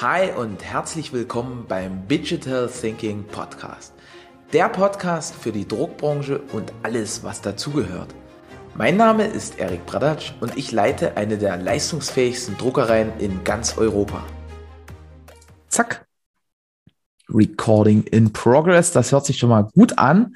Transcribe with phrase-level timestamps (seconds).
[0.00, 3.94] Hi und herzlich willkommen beim Digital Thinking Podcast.
[4.52, 8.12] Der Podcast für die Druckbranche und alles, was dazugehört.
[8.74, 14.24] Mein Name ist Erik Bradatsch und ich leite eine der leistungsfähigsten Druckereien in ganz Europa.
[15.68, 16.04] Zack.
[17.28, 18.90] Recording in progress.
[18.90, 20.34] Das hört sich schon mal gut an.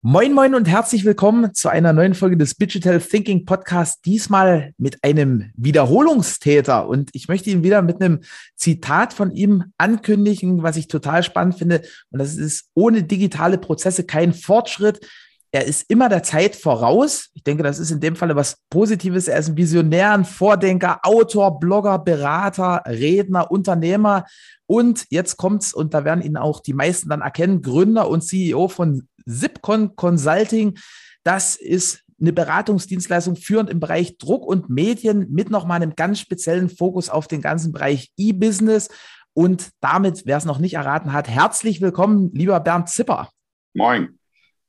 [0.00, 4.06] Moin, moin und herzlich willkommen zu einer neuen Folge des Digital Thinking Podcast.
[4.06, 6.86] Diesmal mit einem Wiederholungstäter.
[6.86, 8.20] Und ich möchte ihn wieder mit einem
[8.54, 11.82] Zitat von ihm ankündigen, was ich total spannend finde.
[12.12, 15.04] Und das ist, ohne digitale Prozesse kein Fortschritt.
[15.50, 17.30] Er ist immer der Zeit voraus.
[17.34, 19.26] Ich denke, das ist in dem Falle was Positives.
[19.26, 24.26] Er ist ein Visionär, ein Vordenker, Autor, Blogger, Berater, Redner, Unternehmer.
[24.66, 28.68] Und jetzt kommt's, und da werden ihn auch die meisten dann erkennen, Gründer und CEO
[28.68, 30.78] von Zipcon Consulting.
[31.22, 36.68] Das ist eine Beratungsdienstleistung führend im Bereich Druck und Medien mit nochmal einem ganz speziellen
[36.68, 38.88] Fokus auf den ganzen Bereich E-Business.
[39.34, 43.30] Und damit, wer es noch nicht erraten hat, herzlich willkommen, lieber Bernd Zipper.
[43.74, 44.18] Moin.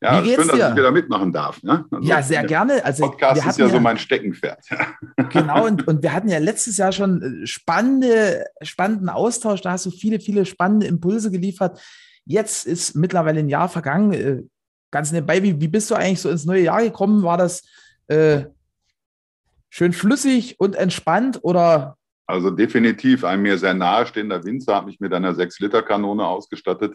[0.01, 0.69] Ja, schön, dass dir?
[0.69, 1.61] ich wieder mitmachen darf.
[1.61, 1.85] Ne?
[1.91, 2.85] Also ja, sehr gerne.
[2.85, 4.59] Also, Podcast ist ja, ja so mein Steckenpferd.
[5.31, 9.61] Genau, und, und wir hatten ja letztes Jahr schon äh, spannende, spannenden Austausch.
[9.61, 11.81] Da hast du viele, viele spannende Impulse geliefert.
[12.29, 14.13] Jetzt ist mittlerweile ein Jahr vergangen.
[14.13, 14.43] Äh,
[14.91, 17.23] ganz nebenbei, wie, wie bist du eigentlich so ins neue Jahr gekommen?
[17.23, 17.63] War das
[18.05, 18.45] äh,
[19.71, 21.97] schön flüssig und entspannt oder?
[22.27, 26.93] Also definitiv ein mir sehr nahestehender Winzer hat mich mit einer 6-Liter-Kanone ausgestattet.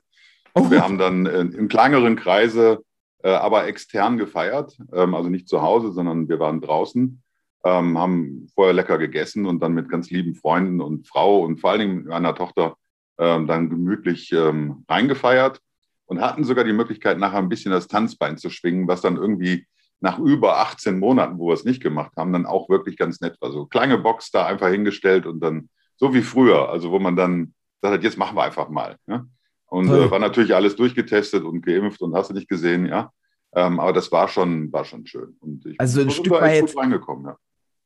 [0.54, 0.70] Oh.
[0.70, 2.84] Wir haben dann äh, im kleineren Kreise
[3.24, 7.20] äh, aber extern gefeiert, ähm, also nicht zu Hause, sondern wir waren draußen,
[7.64, 11.72] ähm, haben vorher lecker gegessen und dann mit ganz lieben Freunden und Frau und vor
[11.72, 12.76] allen Dingen meiner Tochter
[13.18, 15.60] ähm, dann gemütlich ähm, reingefeiert
[16.06, 19.66] und hatten sogar die Möglichkeit, nachher ein bisschen das Tanzbein zu schwingen, was dann irgendwie
[20.00, 23.36] nach über 18 Monaten, wo wir es nicht gemacht haben, dann auch wirklich ganz nett
[23.40, 23.50] war.
[23.52, 27.54] So kleine Box da einfach hingestellt und dann so wie früher, also wo man dann
[27.80, 28.96] sagt, jetzt machen wir einfach mal.
[29.06, 29.26] Ja?
[29.66, 33.10] Und äh, war natürlich alles durchgetestet und geimpft und hast du nicht gesehen, ja.
[33.54, 35.36] Ähm, aber das war schon, war schon schön.
[35.40, 37.36] Und ich also ein Stück weit ja.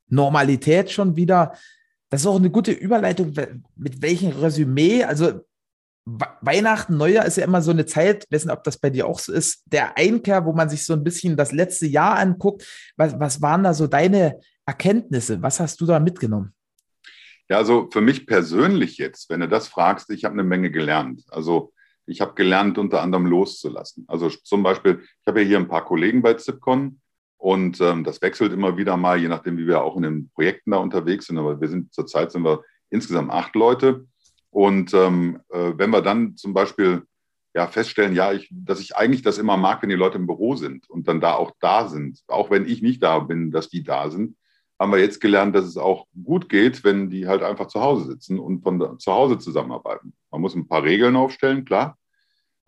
[0.08, 1.52] Normalität schon wieder.
[2.10, 3.34] Das ist auch eine gute Überleitung.
[3.76, 5.04] Mit welchem Resümee?
[5.04, 5.40] Also
[6.40, 9.32] Weihnachten, Neujahr ist ja immer so eine Zeit, wissen, ob das bei dir auch so
[9.32, 12.66] ist, der Einkehr, wo man sich so ein bisschen das letzte Jahr anguckt.
[12.96, 15.42] Was, was waren da so deine Erkenntnisse?
[15.42, 16.54] Was hast du da mitgenommen?
[17.50, 21.24] Ja, also für mich persönlich jetzt, wenn du das fragst, ich habe eine Menge gelernt.
[21.28, 21.72] Also
[22.06, 24.04] ich habe gelernt, unter anderem loszulassen.
[24.08, 27.00] Also zum Beispiel, ich habe ja hier ein paar Kollegen bei Zipcon
[27.38, 30.72] und ähm, das wechselt immer wieder mal, je nachdem, wie wir auch in den Projekten
[30.72, 31.38] da unterwegs sind.
[31.38, 34.06] Aber wir sind zurzeit sind wir insgesamt acht Leute.
[34.50, 37.02] Und ähm, äh, wenn wir dann zum Beispiel
[37.54, 40.56] ja, feststellen, ja, ich, dass ich eigentlich das immer mag, wenn die Leute im Büro
[40.56, 43.84] sind und dann da auch da sind, auch wenn ich nicht da bin, dass die
[43.84, 44.36] da sind,
[44.78, 48.04] haben wir jetzt gelernt, dass es auch gut geht, wenn die halt einfach zu Hause
[48.06, 50.12] sitzen und von zu Hause zusammenarbeiten.
[50.30, 51.96] Man muss ein paar Regeln aufstellen, klar.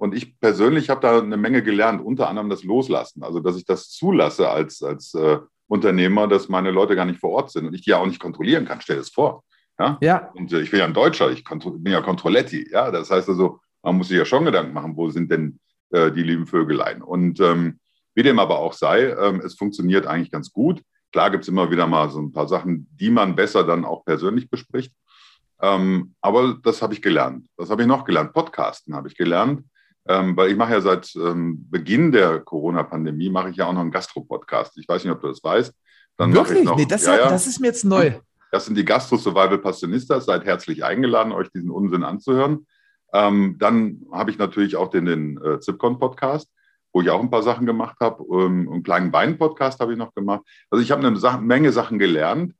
[0.00, 3.22] Und ich persönlich habe da eine Menge gelernt, unter anderem das Loslassen.
[3.22, 7.33] Also, dass ich das zulasse als, als äh, Unternehmer, dass meine Leute gar nicht vor
[7.33, 8.81] Ort sind und ich die ja auch nicht kontrollieren kann.
[8.81, 9.44] Stell dir das vor.
[9.78, 9.99] Ja.
[10.00, 10.31] ja.
[10.33, 12.71] Und äh, ich bin ja ein Deutscher, ich bin ja Controletti.
[12.72, 15.60] Ja, das heißt also, man muss sich ja schon Gedanken machen, wo sind denn
[15.91, 17.03] äh, die lieben Vögelein.
[17.03, 17.78] Und ähm,
[18.15, 20.81] wie dem aber auch sei, ähm, es funktioniert eigentlich ganz gut.
[21.12, 24.06] Klar gibt es immer wieder mal so ein paar Sachen, die man besser dann auch
[24.06, 24.94] persönlich bespricht.
[25.60, 27.44] Ähm, aber das habe ich gelernt.
[27.59, 28.33] Was habe ich noch gelernt?
[28.33, 29.62] Podcasten habe ich gelernt,
[30.10, 33.81] ähm, weil ich mache ja seit ähm, Beginn der Corona-Pandemie mache ich ja auch noch
[33.81, 34.76] einen Gastro-Podcast.
[34.76, 35.72] Ich weiß nicht, ob du das weißt.
[36.16, 36.65] Dann Wirklich?
[36.65, 38.15] Noch, nee, das, ja, ja, das ist mir jetzt neu.
[38.50, 40.25] Das sind die Gastro-Survival-Passionistas.
[40.25, 42.66] Seid herzlich eingeladen, euch diesen Unsinn anzuhören.
[43.12, 46.50] Ähm, dann habe ich natürlich auch den, den äh, Zipcon-Podcast
[46.92, 48.25] wo ich auch ein paar Sachen gemacht habe.
[48.32, 50.42] Ähm, einen kleinen Wein-Podcast habe ich noch gemacht.
[50.71, 52.53] Also ich habe eine Menge Sachen gelernt,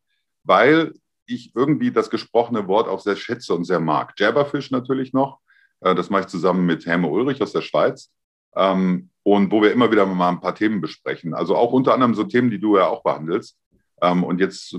[0.44, 0.94] weil
[1.27, 4.15] ich irgendwie das gesprochene Wort auch sehr schätze und sehr mag.
[4.17, 5.41] Jabberfish natürlich noch.
[5.81, 8.11] Äh, das mache ich zusammen mit Helme Ulrich aus der Schweiz.
[8.57, 11.35] Ähm, und wo wir immer wieder mal ein paar Themen besprechen.
[11.35, 13.59] Also auch unter anderem so Themen, die du ja auch behandelst.
[14.03, 14.77] Ähm, und jetzt,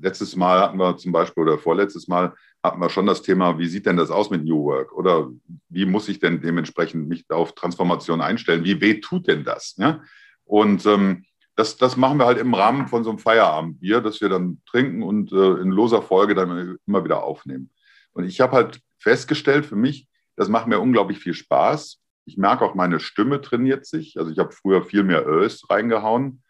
[0.00, 3.66] letztes Mal hatten wir zum Beispiel oder vorletztes Mal hatten wir schon das Thema, wie
[3.66, 4.92] sieht denn das aus mit New Work?
[4.94, 5.30] Oder
[5.68, 8.64] wie muss ich denn dementsprechend mich auf Transformation einstellen?
[8.64, 9.74] Wie weh tut denn das?
[9.76, 10.00] Ja?
[10.44, 11.24] Und ähm,
[11.56, 15.02] das, das machen wir halt im Rahmen von so einem Feierabendbier, das wir dann trinken
[15.02, 17.70] und äh, in loser Folge dann immer wieder aufnehmen.
[18.12, 22.00] Und ich habe halt festgestellt für mich, das macht mir unglaublich viel Spaß.
[22.26, 24.18] Ich merke auch, meine Stimme trainiert sich.
[24.18, 26.42] Also ich habe früher viel mehr Ös reingehauen,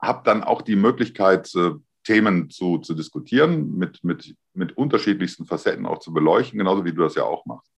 [0.00, 1.72] habe dann auch die Möglichkeit, äh,
[2.04, 7.02] Themen zu, zu diskutieren, mit, mit, mit unterschiedlichsten Facetten auch zu beleuchten, genauso wie du
[7.02, 7.72] das ja auch machst.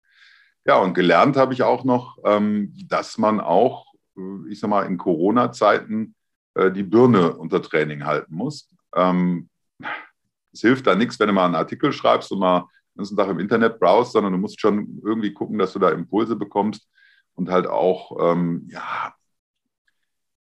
[0.66, 4.86] Ja, und gelernt habe ich auch noch, ähm, dass man auch, äh, ich sag mal,
[4.86, 6.16] in Corona-Zeiten
[6.54, 8.70] äh, die Birne unter Training halten muss.
[8.96, 9.50] Ähm,
[10.54, 13.30] es hilft da nichts, wenn du mal einen Artikel schreibst und mal den ganzen Tag
[13.30, 16.88] im Internet browst, sondern du musst schon irgendwie gucken, dass du da Impulse bekommst
[17.36, 19.14] und halt auch ähm, ja,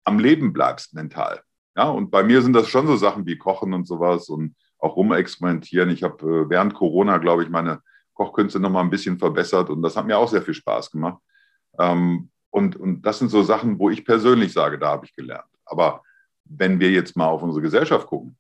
[0.05, 1.43] am Leben bleibst mental.
[1.77, 4.97] Ja, und bei mir sind das schon so Sachen wie Kochen und sowas und auch
[4.97, 5.91] rumexperimentieren.
[5.91, 7.81] Ich habe äh, während Corona, glaube ich, meine
[8.15, 11.19] Kochkünste noch mal ein bisschen verbessert und das hat mir auch sehr viel Spaß gemacht.
[11.79, 15.49] Ähm, und, und das sind so Sachen, wo ich persönlich sage, da habe ich gelernt.
[15.65, 16.03] Aber
[16.45, 18.37] wenn wir jetzt mal auf unsere Gesellschaft gucken,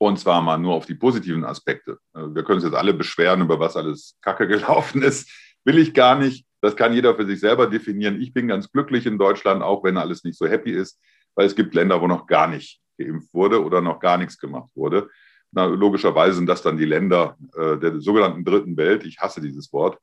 [0.00, 1.98] und zwar mal nur auf die positiven Aspekte.
[2.14, 5.30] Äh, wir können uns jetzt alle beschweren, über was alles Kacke gelaufen ist.
[5.64, 6.46] Will ich gar nicht.
[6.62, 8.20] Das kann jeder für sich selber definieren.
[8.20, 10.98] Ich bin ganz glücklich in Deutschland, auch wenn alles nicht so happy ist,
[11.34, 14.70] weil es gibt Länder, wo noch gar nicht geimpft wurde oder noch gar nichts gemacht
[14.74, 15.10] wurde.
[15.52, 19.04] Na, logischerweise sind das dann die Länder äh, der sogenannten Dritten Welt.
[19.04, 19.98] Ich hasse dieses Wort.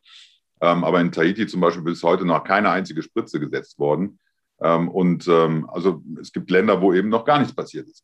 [0.62, 4.20] Ähm, aber in Tahiti zum Beispiel bis heute noch keine einzige Spritze gesetzt worden.
[4.62, 8.04] Ähm, und ähm, also es gibt Länder, wo eben noch gar nichts passiert ist.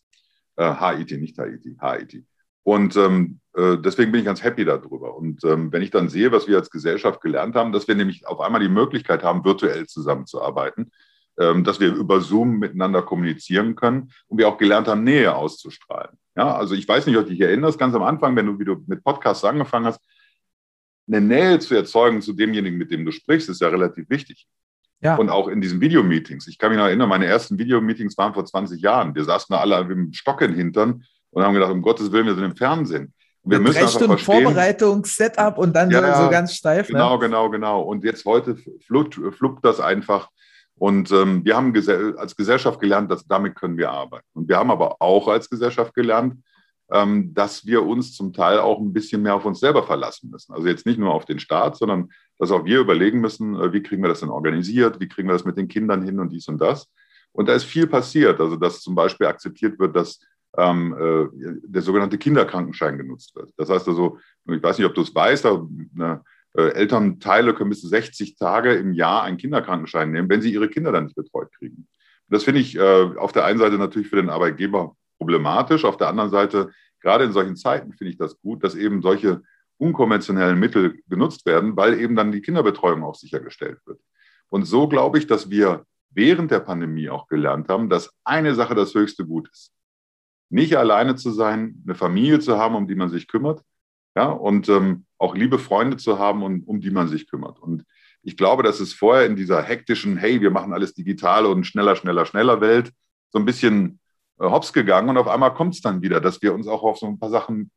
[0.56, 2.26] Äh, Haiti, nicht Tahiti, Haiti.
[2.64, 5.16] Und ähm, äh, deswegen bin ich ganz happy darüber.
[5.16, 8.26] Und ähm, wenn ich dann sehe, was wir als Gesellschaft gelernt haben, dass wir nämlich
[8.26, 10.92] auf einmal die Möglichkeit haben, virtuell zusammenzuarbeiten,
[11.38, 16.18] ähm, dass wir über Zoom miteinander kommunizieren können und wir auch gelernt haben, Nähe auszustrahlen.
[16.36, 18.66] Ja, also ich weiß nicht, ob du dich erinnerst, ganz am Anfang, wenn du, wie
[18.66, 20.00] du mit Podcasts angefangen hast,
[21.08, 24.48] eine Nähe zu erzeugen zu demjenigen, mit dem du sprichst, ist ja relativ wichtig.
[25.04, 25.16] Ja.
[25.16, 26.48] Und auch in diesen Videomeetings.
[26.48, 29.14] Ich kann mich noch erinnern, meine ersten Videomeetings waren vor 20 Jahren.
[29.14, 32.26] Wir saßen da alle mit dem Stock in Hintern und haben gedacht, um Gottes Willen,
[32.26, 33.14] wir sind im Fernsehen.
[33.42, 36.88] Und wir müssen drei Stunden Vorbereitung, Setup und dann ja, so ganz steif.
[36.88, 36.94] Ne?
[36.94, 37.20] Genau, ne?
[37.20, 37.82] genau, genau.
[37.82, 38.56] Und jetzt heute
[38.88, 40.30] fluppt, fluppt das einfach.
[40.76, 41.74] Und ähm, wir haben
[42.18, 44.28] als Gesellschaft gelernt, dass damit können wir arbeiten.
[44.34, 46.36] Und wir haben aber auch als Gesellschaft gelernt,
[47.34, 50.54] dass wir uns zum Teil auch ein bisschen mehr auf uns selber verlassen müssen.
[50.54, 53.82] Also jetzt nicht nur auf den Staat, sondern dass auch wir überlegen müssen, äh, wie
[53.82, 56.48] kriegen wir das denn organisiert, wie kriegen wir das mit den Kindern hin und dies
[56.48, 56.92] und das.
[57.32, 58.40] Und da ist viel passiert.
[58.40, 60.20] Also dass zum Beispiel akzeptiert wird, dass
[60.58, 63.52] ähm, äh, der sogenannte Kinderkrankenschein genutzt wird.
[63.58, 66.22] Das heißt also, ich weiß nicht, ob du es weißt, aber ne,
[66.56, 70.70] äh, Elternteile können bis zu 60 Tage im Jahr einen Kinderkrankenschein nehmen, wenn sie ihre
[70.70, 71.88] Kinder dann nicht betreut kriegen.
[72.30, 72.82] Das finde ich äh,
[73.18, 77.32] auf der einen Seite natürlich für den Arbeitgeber problematisch, auf der anderen Seite, gerade in
[77.32, 79.42] solchen Zeiten finde ich das gut, dass eben solche
[79.78, 84.00] unkonventionellen Mittel genutzt werden, weil eben dann die Kinderbetreuung auch sichergestellt wird.
[84.50, 88.76] Und so glaube ich, dass wir während der Pandemie auch gelernt haben, dass eine Sache
[88.76, 89.72] das höchste Gut ist.
[90.50, 93.64] Nicht alleine zu sein, eine Familie zu haben, um die man sich kümmert,
[94.16, 97.60] ja, und ähm, auch liebe Freunde zu haben, um, um die man sich kümmert.
[97.60, 97.84] Und
[98.22, 101.96] ich glaube, dass es vorher in dieser hektischen, hey, wir machen alles digital und schneller,
[101.96, 102.92] schneller, schneller Welt
[103.32, 104.00] so ein bisschen
[104.40, 107.08] hops gegangen und auf einmal kommt es dann wieder, dass wir uns auch auf so
[107.08, 107.72] ein paar Sachen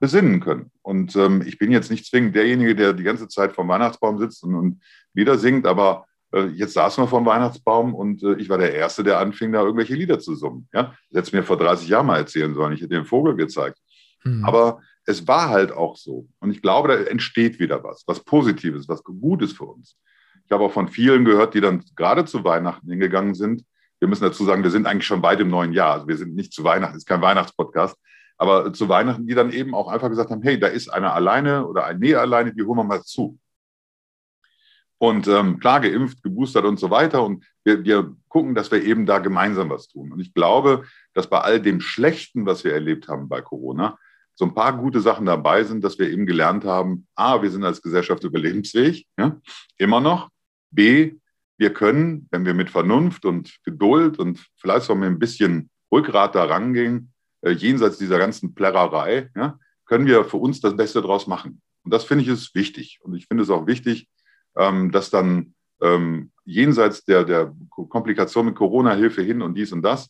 [0.00, 0.70] besinnen können.
[0.82, 4.42] Und ähm, ich bin jetzt nicht zwingend derjenige, der die ganze Zeit vom Weihnachtsbaum sitzt
[4.42, 4.82] und, und
[5.12, 9.04] Lieder singt, aber äh, jetzt saßen wir vom Weihnachtsbaum und äh, ich war der Erste,
[9.04, 10.68] der anfing, da irgendwelche Lieder zu summen.
[10.72, 10.94] Ja?
[11.10, 12.72] Das hätte mir vor 30 Jahren mal erzählen sollen.
[12.72, 13.78] Ich hätte den Vogel gezeigt.
[14.24, 14.44] Mhm.
[14.44, 16.28] Aber es war halt auch so.
[16.38, 19.96] Und ich glaube, da entsteht wieder was, was Positives, was Gutes für uns.
[20.44, 23.64] Ich habe auch von vielen gehört, die dann gerade zu Weihnachten hingegangen sind.
[24.00, 25.92] Wir müssen dazu sagen, wir sind eigentlich schon weit im neuen Jahr.
[25.92, 27.96] Also wir sind nicht zu Weihnachten, es ist kein Weihnachtspodcast.
[28.38, 31.66] Aber zu Weihnachten, die dann eben auch einfach gesagt haben, hey, da ist einer alleine
[31.66, 33.38] oder ein Nee alleine, die holen wir mal zu.
[34.96, 37.22] Und ähm, klar, geimpft, geboostert und so weiter.
[37.22, 40.12] Und wir, wir gucken, dass wir eben da gemeinsam was tun.
[40.12, 43.98] Und ich glaube, dass bei all dem Schlechten, was wir erlebt haben bei Corona,
[44.34, 47.64] so ein paar gute Sachen dabei sind, dass wir eben gelernt haben, A, wir sind
[47.64, 49.38] als Gesellschaft überlebensfähig, ja,
[49.76, 50.30] immer noch.
[50.70, 51.16] B,
[51.60, 56.34] wir können, wenn wir mit Vernunft und Geduld und vielleicht auch mit ein bisschen Rückgrat
[56.34, 57.12] da rangehen,
[57.42, 61.60] äh, jenseits dieser ganzen Plärrerei, ja, können wir für uns das Beste daraus machen.
[61.84, 62.98] Und das finde ich ist wichtig.
[63.02, 64.08] Und ich finde es auch wichtig,
[64.56, 70.08] ähm, dass dann ähm, jenseits der, der Komplikation mit Corona-Hilfe hin und dies und das,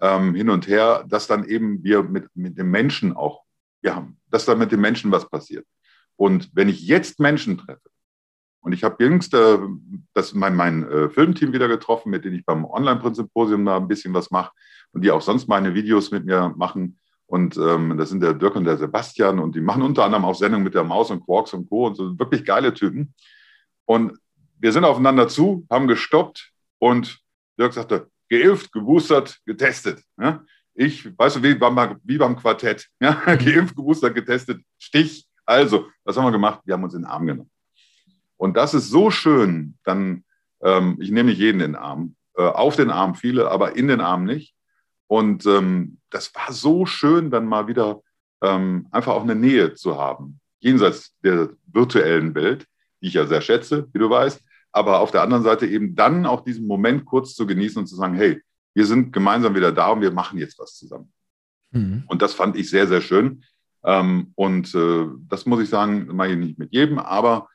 [0.00, 3.42] ähm, hin und her, dass dann eben wir mit, mit dem Menschen auch,
[3.82, 5.66] ja, dass dann mit dem Menschen was passiert.
[6.16, 7.90] Und wenn ich jetzt Menschen treffe,
[8.68, 9.58] und ich habe jüngst äh,
[10.12, 14.12] das mein, mein äh, Filmteam wieder getroffen, mit dem ich beim Online-Prinzip-Symposium da ein bisschen
[14.12, 14.52] was mache
[14.92, 16.98] und die auch sonst meine Videos mit mir machen.
[17.24, 20.34] Und ähm, das sind der Dirk und der Sebastian und die machen unter anderem auch
[20.34, 21.86] Sendungen mit der Maus und Quarks und Co.
[21.86, 23.14] und so wirklich geile Typen.
[23.86, 24.18] Und
[24.58, 27.20] wir sind aufeinander zu, haben gestoppt und
[27.58, 30.02] Dirk sagte, geimpft, geboostert, getestet.
[30.20, 30.44] Ja?
[30.74, 33.12] Ich, weißt du, wie beim, wie beim Quartett, ja?
[33.24, 35.26] geimpft, geboostert, getestet, Stich.
[35.46, 36.60] Also, was haben wir gemacht?
[36.66, 37.50] Wir haben uns in den Arm genommen.
[38.38, 40.24] Und das ist so schön, dann,
[40.62, 43.88] ähm, ich nehme nicht jeden in den Arm, äh, auf den Arm viele, aber in
[43.88, 44.54] den Arm nicht.
[45.08, 48.00] Und ähm, das war so schön, dann mal wieder
[48.42, 52.66] ähm, einfach auch eine Nähe zu haben, jenseits der virtuellen Welt,
[53.02, 54.40] die ich ja sehr schätze, wie du weißt.
[54.70, 57.96] Aber auf der anderen Seite eben dann auch diesen Moment kurz zu genießen und zu
[57.96, 58.40] sagen, hey,
[58.74, 61.12] wir sind gemeinsam wieder da und wir machen jetzt was zusammen.
[61.72, 62.04] Mhm.
[62.06, 63.42] Und das fand ich sehr, sehr schön.
[63.84, 67.48] Ähm, und äh, das muss ich sagen, mache ich nicht mit jedem, aber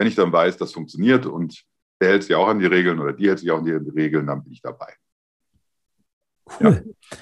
[0.00, 1.62] wenn ich dann weiß, das funktioniert und
[2.00, 4.26] der hält sich auch an die Regeln oder die hält sich auch an die Regeln,
[4.26, 4.94] dann bin ich dabei.
[6.58, 6.82] Cool.
[6.86, 7.18] Ja.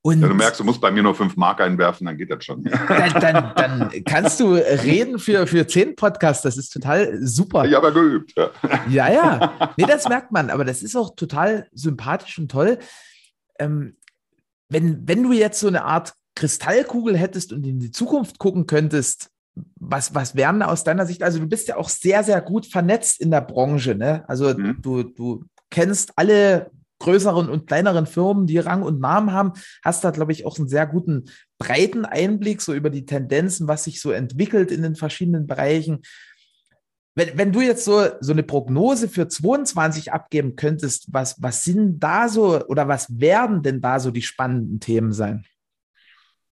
[0.00, 2.46] Und ja, du merkst, du musst bei mir nur fünf Mark einwerfen, dann geht das
[2.46, 2.64] schon.
[2.64, 7.66] Dann, dann, dann kannst du reden für, für zehn Podcasts, das ist total super.
[7.66, 8.32] Ich habe ja geübt.
[8.36, 8.50] Ja.
[8.88, 9.74] ja, ja.
[9.76, 12.78] Nee, das merkt man, aber das ist auch total sympathisch und toll.
[13.58, 13.98] Ähm,
[14.70, 19.30] wenn, wenn du jetzt so eine Art Kristallkugel hättest und in die Zukunft gucken könntest,
[19.78, 21.22] was, was wären aus deiner Sicht?
[21.22, 23.94] Also, du bist ja auch sehr, sehr gut vernetzt in der Branche.
[23.94, 24.24] Ne?
[24.28, 24.78] Also, mhm.
[24.82, 29.52] du, du kennst alle größeren und kleineren Firmen, die Rang und Namen haben,
[29.84, 31.26] hast da, glaube ich, auch einen sehr guten
[31.58, 36.00] breiten Einblick so über die Tendenzen, was sich so entwickelt in den verschiedenen Bereichen.
[37.14, 41.98] Wenn, wenn du jetzt so, so eine Prognose für 22 abgeben könntest, was, was sind
[42.00, 45.44] da so oder was werden denn da so die spannenden Themen sein?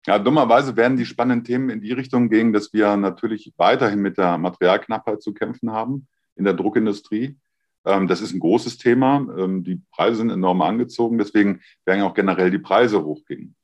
[0.08, 4.16] Ja, dummerweise werden die spannenden Themen in die Richtung gehen, dass wir natürlich weiterhin mit
[4.16, 7.36] der Materialknappheit zu kämpfen haben in der Druckindustrie.
[7.84, 9.26] Ähm, das ist ein großes Thema.
[9.36, 13.54] Ähm, die Preise sind enorm angezogen, deswegen werden auch generell die Preise hochgehen.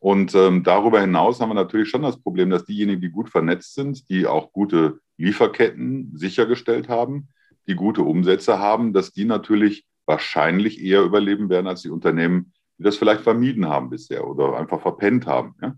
[0.00, 3.74] Und ähm, darüber hinaus haben wir natürlich schon das Problem, dass diejenigen, die gut vernetzt
[3.74, 7.28] sind, die auch gute Lieferketten sichergestellt haben,
[7.68, 12.82] die gute Umsätze haben, dass die natürlich wahrscheinlich eher überleben werden als die Unternehmen, die
[12.82, 15.54] das vielleicht vermieden haben bisher oder einfach verpennt haben.
[15.62, 15.74] Ja?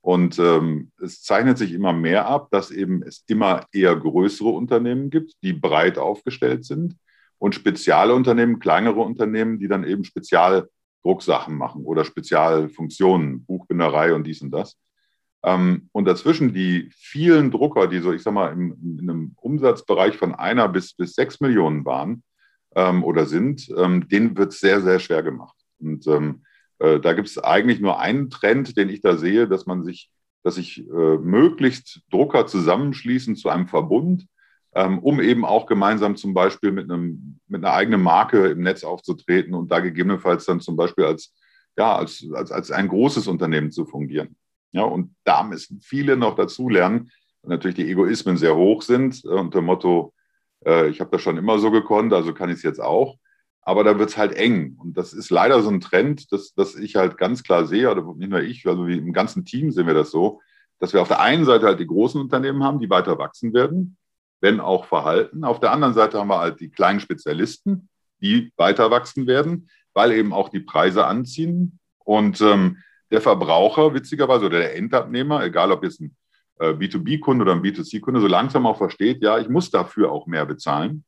[0.00, 5.10] Und ähm, es zeichnet sich immer mehr ab, dass eben es immer eher größere Unternehmen
[5.10, 6.96] gibt, die breit aufgestellt sind,
[7.38, 14.50] und Spezialunternehmen, kleinere Unternehmen, die dann eben Spezialdrucksachen machen oder Spezialfunktionen, Buchbinderei und dies und
[14.50, 14.76] das.
[15.44, 20.16] Ähm, und dazwischen die vielen Drucker, die so, ich sag mal, im, in einem Umsatzbereich
[20.16, 22.24] von einer bis, bis sechs Millionen waren
[22.74, 25.57] ähm, oder sind, ähm, denen wird es sehr, sehr schwer gemacht.
[25.80, 26.06] Und
[26.78, 30.10] äh, da gibt es eigentlich nur einen Trend, den ich da sehe, dass man sich,
[30.42, 34.26] dass sich äh, möglichst Drucker zusammenschließen zu einem Verbund,
[34.74, 38.84] ähm, um eben auch gemeinsam zum Beispiel mit, einem, mit einer eigenen Marke im Netz
[38.84, 41.34] aufzutreten und da gegebenenfalls dann zum Beispiel als,
[41.76, 44.36] ja, als, als, als ein großes Unternehmen zu fungieren.
[44.72, 47.10] Ja, und da müssen viele noch dazulernen,
[47.42, 50.12] weil natürlich die Egoismen sehr hoch sind äh, unter dem Motto,
[50.64, 53.16] äh, ich habe das schon immer so gekonnt, also kann ich es jetzt auch.
[53.68, 54.76] Aber da wird es halt eng.
[54.78, 58.02] Und das ist leider so ein Trend, dass, dass ich halt ganz klar sehe, oder
[58.16, 60.40] nicht nur ich, also im ganzen Team sehen wir das so,
[60.78, 63.96] dass wir auf der einen Seite halt die großen Unternehmen haben, die weiter wachsen werden
[64.40, 65.44] wenn auch verhalten.
[65.44, 67.88] Auf der anderen Seite haben wir halt die kleinen Spezialisten,
[68.20, 71.78] die weiter wachsen werden, weil eben auch die Preise anziehen.
[71.98, 72.78] Und ähm,
[73.10, 76.16] der Verbraucher, witzigerweise, oder der Endabnehmer, egal ob jetzt ein
[76.58, 80.46] äh, B2B-Kunde oder ein B2C-Kunde, so langsam auch versteht, ja, ich muss dafür auch mehr
[80.46, 81.04] bezahlen.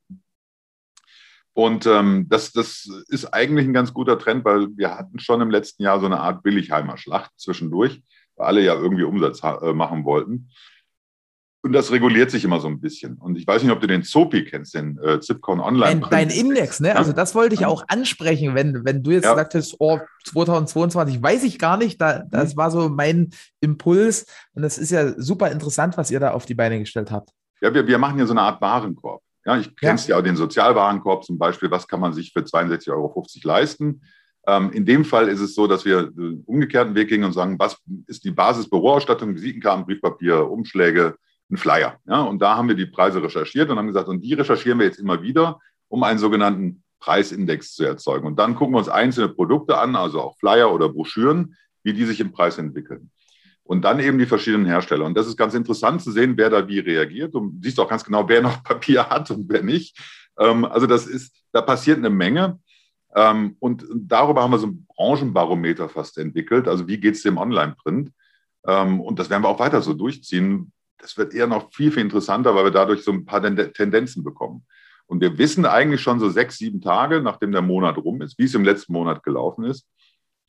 [1.53, 5.51] Und ähm, das, das ist eigentlich ein ganz guter Trend, weil wir hatten schon im
[5.51, 8.01] letzten Jahr so eine Art Billigheimer Schlacht zwischendurch,
[8.35, 10.49] weil alle ja irgendwie Umsatz äh, machen wollten.
[11.63, 13.17] Und das reguliert sich immer so ein bisschen.
[13.17, 16.01] Und ich weiß nicht, ob du den ZOPI kennst, den äh, Zipcon Online.
[16.01, 16.95] Dein, dein Index, ne?
[16.95, 19.35] Also das wollte ich auch ansprechen, wenn, wenn du jetzt ja.
[19.35, 22.57] sagtest, oh, 2022 weiß ich gar nicht, da, das mhm.
[22.57, 23.29] war so mein
[23.59, 24.25] Impuls.
[24.53, 27.29] Und das ist ja super interessant, was ihr da auf die Beine gestellt habt.
[27.61, 29.21] Ja, wir, wir machen ja so eine Art Warenkorb.
[29.45, 30.15] Ja, ich kennst ja.
[30.15, 31.71] ja auch den Sozialwarenkorb zum Beispiel.
[31.71, 34.01] Was kann man sich für 62,50 Euro leisten?
[34.47, 37.57] Ähm, in dem Fall ist es so, dass wir den umgekehrten Weg gehen und sagen,
[37.59, 41.15] was ist die Basisbüroausstattung, Visitenkarten, Briefpapier, Umschläge,
[41.49, 41.97] einen Flyer.
[42.05, 44.85] Ja, und da haben wir die Preise recherchiert und haben gesagt, und die recherchieren wir
[44.85, 48.25] jetzt immer wieder, um einen sogenannten Preisindex zu erzeugen.
[48.25, 52.05] Und dann gucken wir uns einzelne Produkte an, also auch Flyer oder Broschüren, wie die
[52.05, 53.11] sich im Preis entwickeln.
[53.71, 55.05] Und dann eben die verschiedenen Hersteller.
[55.05, 57.33] Und das ist ganz interessant zu sehen, wer da wie reagiert.
[57.35, 59.97] Und du siehst auch ganz genau, wer noch Papier hat und wer nicht.
[60.37, 62.59] Ähm, also das ist, da passiert eine Menge.
[63.15, 66.67] Ähm, und darüber haben wir so ein Branchenbarometer fast entwickelt.
[66.67, 68.11] Also wie geht es dem Online-Print?
[68.67, 72.03] Ähm, und das werden wir auch weiter so durchziehen, das wird eher noch viel, viel
[72.03, 74.65] interessanter, weil wir dadurch so ein paar Tendenzen bekommen.
[75.05, 78.43] Und wir wissen eigentlich schon so sechs, sieben Tage, nachdem der Monat rum ist, wie
[78.43, 79.87] es im letzten Monat gelaufen ist.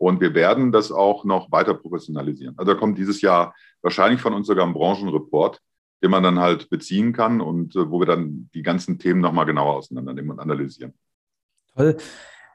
[0.03, 2.59] Und wir werden das auch noch weiter professionalisieren.
[2.59, 5.61] Also da kommt dieses Jahr wahrscheinlich von uns sogar ein Branchenreport,
[6.03, 9.47] den man dann halt beziehen kann und äh, wo wir dann die ganzen Themen nochmal
[9.47, 10.93] genauer auseinandernehmen und analysieren.
[11.77, 11.97] Toll.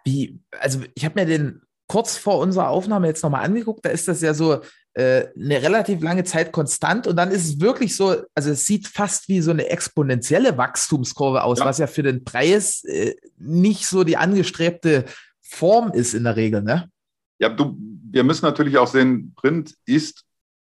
[0.03, 4.09] Wie, also ich habe mir den kurz vor unserer Aufnahme jetzt nochmal angeguckt, da ist
[4.09, 4.59] das ja so
[4.95, 8.87] äh, eine relativ lange Zeit konstant und dann ist es wirklich so, also es sieht
[8.87, 11.65] fast wie so eine exponentielle Wachstumskurve aus, ja.
[11.65, 15.05] was ja für den Preis äh, nicht so die angestrebte
[15.39, 16.91] Form ist in der Regel, ne?
[17.39, 17.77] Ja, du,
[18.11, 20.25] wir müssen natürlich auch sehen, Print ist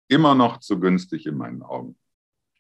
[0.09, 1.97] immer noch zu günstig in meinen Augen.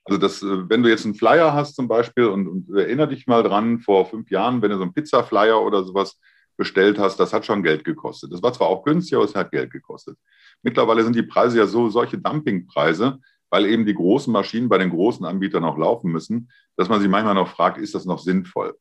[0.05, 3.27] Also das, äh, wenn du jetzt einen Flyer hast zum Beispiel und, und erinnere dich
[3.27, 6.19] mal dran, vor fünf Jahren, wenn du so einen Pizza-Flyer oder sowas
[6.57, 8.33] bestellt hast, das hat schon Geld gekostet.
[8.33, 10.19] Das war zwar auch günstig, aber es hat Geld gekostet.
[10.63, 13.19] Mittlerweile sind die Preise ja so solche Dumpingpreise,
[13.51, 17.09] weil eben die großen Maschinen bei den großen Anbietern auch laufen müssen, dass man sich
[17.09, 18.77] manchmal noch fragt, ist das noch sinnvoll?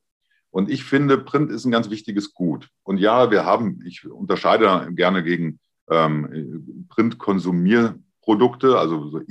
[0.57, 2.67] Und ich finde, Print ist ein ganz wichtiges Gut.
[2.81, 9.21] Und ja, wir haben, ich unterscheide gerne gegen ähm, Print-Konsumierprodukte, also so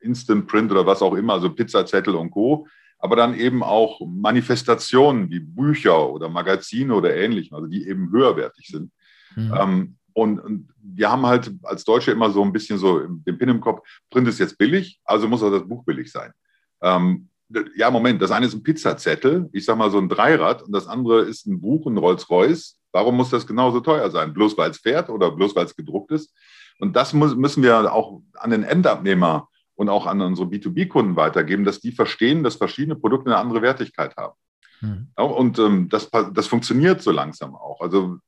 [0.00, 2.66] Instant Print oder was auch immer, also Pizzazettel und Co.
[2.98, 8.68] Aber dann eben auch Manifestationen wie Bücher oder Magazine oder ähnlichem, also die eben höherwertig
[8.68, 8.90] sind.
[9.36, 9.54] Mhm.
[9.60, 13.50] Ähm, und, und, wir haben halt als Deutsche immer so ein bisschen so den Pin
[13.50, 16.32] im Kopf, Print ist jetzt billig, also muss auch das Buch billig sein.
[16.80, 17.28] Ähm,
[17.76, 20.86] ja, Moment, das eine ist ein Pizzazettel, ich sage mal so ein Dreirad, und das
[20.86, 22.78] andere ist ein Buch, ein Rolls-Royce.
[22.92, 24.32] Warum muss das genauso teuer sein?
[24.32, 26.32] Bloß weil es fährt oder bloß weil es gedruckt ist?
[26.78, 31.64] Und das muss, müssen wir auch an den Endabnehmer und auch an unsere B2B-Kunden weitergeben,
[31.64, 34.34] dass die verstehen, dass verschiedene Produkte eine andere Wertigkeit haben.
[34.80, 35.08] Hm.
[35.16, 37.80] Und ähm, das, das funktioniert so langsam auch.
[37.80, 38.18] Also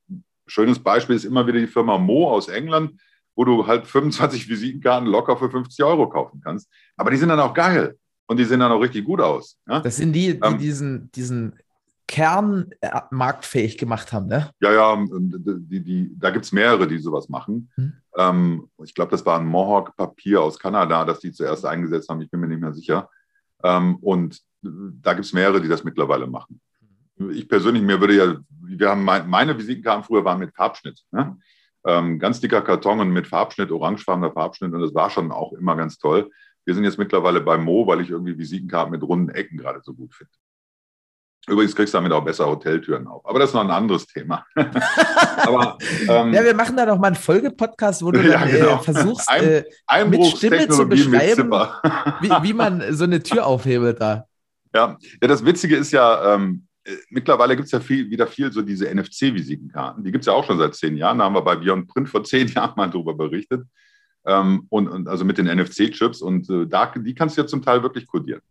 [0.45, 2.99] schönes Beispiel ist immer wieder die Firma Mo aus England,
[3.35, 6.69] wo du halt 25 Visitenkarten locker für 50 Euro kaufen kannst.
[6.97, 7.97] Aber die sind dann auch geil
[8.27, 9.57] und die sehen dann auch richtig gut aus.
[9.67, 9.79] Ja?
[9.79, 11.53] Das sind die, die ähm, diesen, diesen
[12.07, 14.49] Kern äh, marktfähig gemacht haben, ne?
[14.61, 17.69] Ja, ja, die, die, da gibt es mehrere, die sowas machen.
[17.75, 17.93] Hm.
[18.15, 22.21] Ähm, ich glaube, das war ein Mohawk-Papier aus Kanada, das die zuerst eingesetzt haben.
[22.21, 23.09] Ich bin mir nicht mehr sicher.
[23.63, 26.61] Ähm, und da gibt es mehrere, die das mittlerweile machen.
[27.31, 31.03] Ich persönlich, mir würde ja, wir haben mein, meine Visitenkarten früher waren mit Farbschnitt.
[31.11, 31.37] Ne?
[31.85, 34.73] Ähm, ganz dicker Karton und mit Farbschnitt, orangefarbener Farbschnitt.
[34.73, 36.29] Und das war schon auch immer ganz toll.
[36.67, 39.93] Wir sind jetzt mittlerweile bei Mo, weil ich irgendwie Visitenkarten mit runden Ecken gerade so
[39.93, 40.33] gut finde.
[41.47, 43.25] Übrigens kriegst du damit auch besser Hoteltüren auf.
[43.25, 44.45] Aber das ist noch ein anderes Thema.
[45.37, 45.77] Aber,
[46.09, 48.75] ähm, ja, wir machen da noch mal einen Folgepodcast, wo du ja, dann, äh, genau.
[48.75, 49.63] äh, versuchst, äh,
[50.09, 51.53] mit Stimme zu beschreiben,
[52.19, 54.25] wie, wie, man so eine Tür aufhebelt da.
[54.75, 58.51] Ja, ja das Witzige ist ja, ähm, äh, mittlerweile gibt es ja viel, wieder viel
[58.51, 60.03] so diese NFC-Visitenkarten.
[60.03, 61.19] Die gibt es ja auch schon seit zehn Jahren.
[61.19, 63.65] Da haben wir bei Beyond Print vor zehn Jahren mal drüber berichtet.
[64.27, 66.21] Ähm, und, und, also mit den NFC-Chips.
[66.21, 68.41] Und äh, da, die kannst du ja zum Teil wirklich kodieren.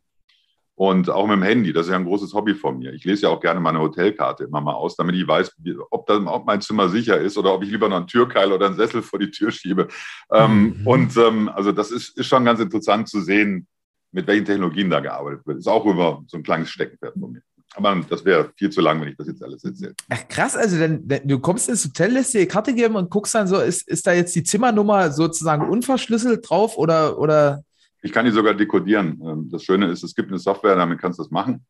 [0.75, 2.93] Und auch mit dem Handy, das ist ja ein großes Hobby von mir.
[2.93, 5.57] Ich lese ja auch gerne meine Hotelkarte immer mal aus, damit ich weiß,
[5.91, 8.67] ob, das, ob mein Zimmer sicher ist oder ob ich lieber noch einen Türkeil oder
[8.67, 9.89] einen Sessel vor die Tür schiebe.
[10.31, 10.87] Ähm, mhm.
[10.87, 13.67] Und ähm, also das ist, ist schon ganz interessant zu sehen,
[14.13, 15.59] mit welchen Technologien da gearbeitet wird.
[15.59, 17.43] Ist auch immer so ein kleines Steckenpferd von mir.
[17.77, 19.95] Aber das wäre viel zu lang, wenn ich das jetzt alles erzähle.
[20.09, 23.35] Ach, krass, also denn, du kommst ins Hotel, lässt dir die Karte geben und guckst
[23.35, 27.63] dann so, ist, ist da jetzt die Zimmernummer sozusagen unverschlüsselt drauf oder, oder
[28.07, 29.21] ich kann die sogar dekodieren.
[29.25, 31.67] Ähm, das Schöne ist, es gibt eine Software, damit kannst du das machen.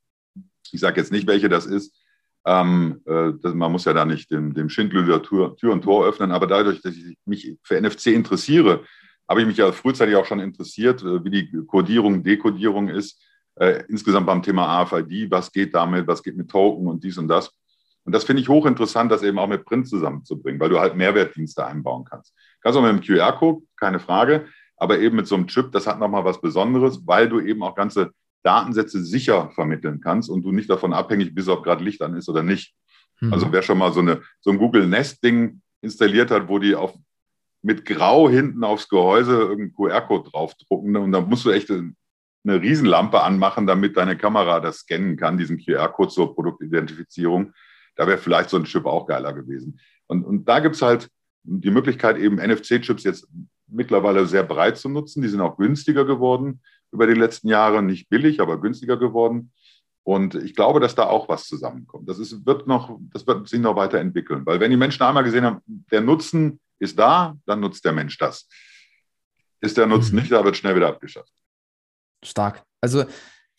[0.71, 1.97] Ich sage jetzt nicht, welche das ist.
[2.45, 6.31] Ähm, äh, man muss ja da nicht dem, dem Schindler Tür, Tür und Tor öffnen,
[6.31, 8.85] aber dadurch, dass ich mich für NFC interessiere,
[9.29, 13.21] habe ich mich ja frühzeitig auch schon interessiert, äh, wie die Codierung, Dekodierung ist.
[13.57, 17.29] Äh, insgesamt beim Thema AFID, was geht damit, was geht mit Token und dies und
[17.29, 17.51] das.
[18.05, 21.67] Und das finde ich hochinteressant, das eben auch mit Print zusammenzubringen, weil du halt Mehrwertdienste
[21.67, 22.33] einbauen kannst.
[22.61, 25.99] Kannst auch mit dem QR-Code, keine Frage aber eben mit so einem Chip, das hat
[25.99, 30.71] nochmal was Besonderes, weil du eben auch ganze Datensätze sicher vermitteln kannst und du nicht
[30.71, 32.75] davon abhängig bist, ob gerade Licht an ist oder nicht.
[33.21, 33.33] Mhm.
[33.33, 36.95] Also wer schon mal so, eine, so ein Google Nest-Ding installiert hat, wo die auf,
[37.63, 41.71] mit Grau hinten aufs Gehäuse irgendeinen QR-Code draufdrucken ne, und dann musst du echt
[42.47, 47.53] eine Riesenlampe anmachen, damit deine Kamera das scannen kann, diesen QR-Code zur Produktidentifizierung.
[47.97, 49.81] Da wäre vielleicht so ein Chip auch geiler gewesen.
[50.07, 51.09] Und, und da gibt es halt
[51.43, 53.29] die Möglichkeit, eben NFC-Chips jetzt
[53.67, 55.23] mittlerweile sehr breit zu nutzen.
[55.23, 56.61] Die sind auch günstiger geworden
[56.93, 59.53] über die letzten Jahre, nicht billig, aber günstiger geworden.
[60.05, 62.09] Und ich glaube, dass da auch was zusammenkommt.
[62.09, 64.47] Das, ist, wird noch, das wird sich noch weiterentwickeln.
[64.47, 68.17] Weil wenn die Menschen einmal gesehen haben, der Nutzen ist da, dann nutzt der Mensch
[68.19, 68.49] das.
[69.61, 70.21] Ist der Nutzen mhm.
[70.21, 71.33] nicht da, wird schnell wieder abgeschafft.
[72.27, 72.63] Stark.
[72.81, 73.05] Also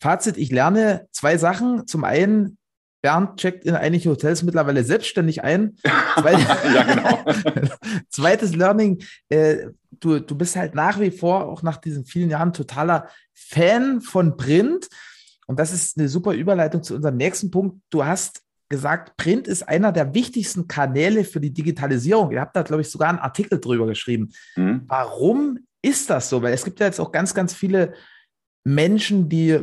[0.00, 1.86] Fazit, ich lerne zwei Sachen.
[1.86, 2.58] Zum einen,
[3.00, 5.76] Bernd checkt in einige Hotels mittlerweile selbstständig ein.
[5.84, 7.24] ja, genau.
[8.10, 12.52] Zweites Learning, äh, du, du bist halt nach wie vor, auch nach diesen vielen Jahren,
[12.52, 14.88] totaler Fan von Print.
[15.46, 17.80] Und das ist eine super Überleitung zu unserem nächsten Punkt.
[17.90, 22.32] Du hast gesagt, Print ist einer der wichtigsten Kanäle für die Digitalisierung.
[22.32, 24.30] Ihr habt da, glaube ich, sogar einen Artikel drüber geschrieben.
[24.56, 24.82] Mhm.
[24.86, 26.42] Warum ist das so?
[26.42, 27.94] Weil es gibt ja jetzt auch ganz, ganz viele
[28.68, 29.60] Menschen, die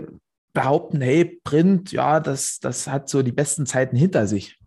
[0.54, 4.58] behaupten, hey, Print, ja, das, das hat so die besten Zeiten hinter sich.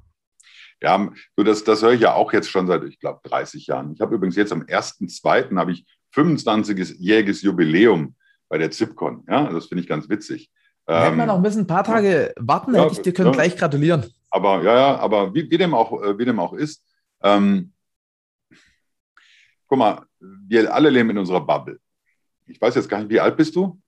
[0.80, 3.92] Ja, so das, das höre ich ja auch jetzt schon seit, ich glaube, 30 Jahren.
[3.92, 5.56] Ich habe übrigens jetzt am 1.2.
[5.56, 8.14] habe ich 25-jähriges Jubiläum
[8.48, 9.24] bei der ZipCon.
[9.28, 10.50] Ja, das finde ich ganz witzig.
[10.86, 13.30] Hätten wir ähm, noch ein bisschen ein paar Tage warten, ja, hätte ich dir können
[13.30, 14.06] ja, gleich gratulieren.
[14.30, 16.84] Aber ja, ja, aber wie, wie, dem, auch, äh, wie dem auch ist,
[17.22, 17.72] ähm,
[19.66, 21.78] guck mal, wir alle leben in unserer Bubble.
[22.46, 23.78] Ich weiß jetzt gar nicht, wie alt bist du?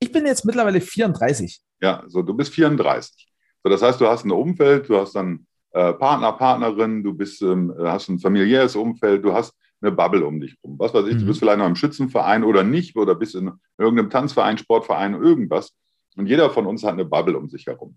[0.00, 1.60] Ich bin jetzt mittlerweile 34.
[1.80, 3.28] Ja, so du bist 34.
[3.62, 7.42] So, das heißt, du hast ein Umfeld, du hast dann äh, Partner, Partnerin, du bist,
[7.42, 10.76] ähm, hast ein familiäres Umfeld, du hast eine Bubble um dich rum.
[10.78, 11.20] Was weiß ich, mhm.
[11.20, 15.74] du bist vielleicht noch im Schützenverein oder nicht oder bist in irgendeinem Tanzverein, Sportverein, irgendwas.
[16.16, 17.96] Und jeder von uns hat eine Bubble um sich herum.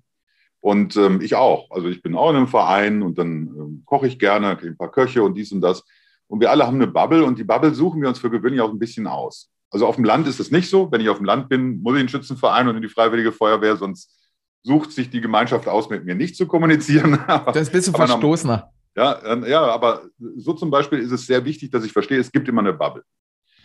[0.60, 1.70] Und ähm, ich auch.
[1.72, 4.78] Also ich bin auch in einem Verein und dann ähm, koche ich gerne, kriege ein
[4.78, 5.84] paar Köche und dies und das.
[6.28, 8.70] Und wir alle haben eine Bubble und die Bubble suchen wir uns für gewöhnlich auch
[8.70, 9.50] ein bisschen aus.
[9.70, 10.92] Also auf dem Land ist es nicht so.
[10.92, 13.32] Wenn ich auf dem Land bin, muss ich in den Schützenverein und in die Freiwillige
[13.32, 14.18] Feuerwehr, sonst
[14.64, 17.20] sucht sich die Gemeinschaft aus, mit mir nicht zu kommunizieren.
[17.54, 18.72] das bist du Verstoßener.
[18.96, 20.04] Ja, ja, aber
[20.38, 23.04] so zum Beispiel ist es sehr wichtig, dass ich verstehe, es gibt immer eine Bubble.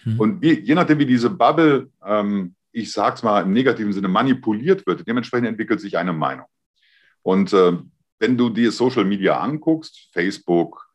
[0.04, 0.20] Mhm.
[0.20, 4.08] Und wie, je nachdem, wie diese Bubble, ähm, ich sage es mal im negativen Sinne,
[4.08, 6.46] manipuliert wird, dementsprechend entwickelt sich eine Meinung.
[7.22, 7.72] Und äh,
[8.18, 10.86] wenn du dir Social Media anguckst, Facebook,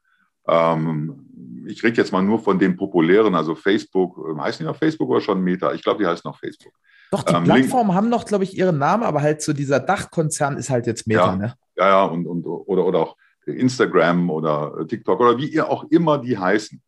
[0.48, 1.27] ähm,
[1.68, 5.10] ich rede jetzt mal nur von den populären, also Facebook, äh, heißen die noch Facebook
[5.10, 5.74] oder schon Meta?
[5.74, 6.74] Ich glaube, die heißt noch Facebook.
[7.12, 10.58] Doch, die ähm, Plattformen haben noch, glaube ich, ihren Namen, aber halt so dieser Dachkonzern
[10.58, 11.54] ist halt jetzt Meta, ja, ne?
[11.76, 16.18] Ja, ja, und, und oder, oder auch Instagram oder TikTok oder wie ihr auch immer
[16.18, 16.82] die heißen.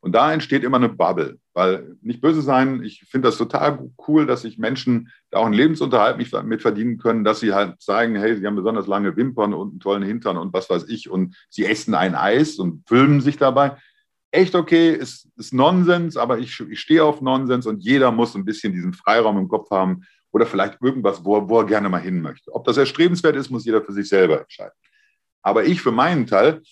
[0.00, 4.26] Und da entsteht immer eine Bubble, weil nicht böse sein, ich finde das total cool,
[4.26, 8.36] dass sich Menschen da auch einen Lebensunterhalt mit verdienen können, dass sie halt zeigen, hey,
[8.36, 11.64] sie haben besonders lange Wimpern und einen tollen Hintern und was weiß ich und sie
[11.64, 13.78] essen ein Eis und filmen sich dabei.
[14.34, 18.44] Echt okay, ist, ist Nonsens, aber ich, ich stehe auf Nonsens und jeder muss ein
[18.44, 22.20] bisschen diesen Freiraum im Kopf haben oder vielleicht irgendwas, wo, wo er gerne mal hin
[22.20, 22.52] möchte.
[22.52, 24.74] Ob das erstrebenswert ist, muss jeder für sich selber entscheiden.
[25.40, 26.62] Aber ich für meinen Teil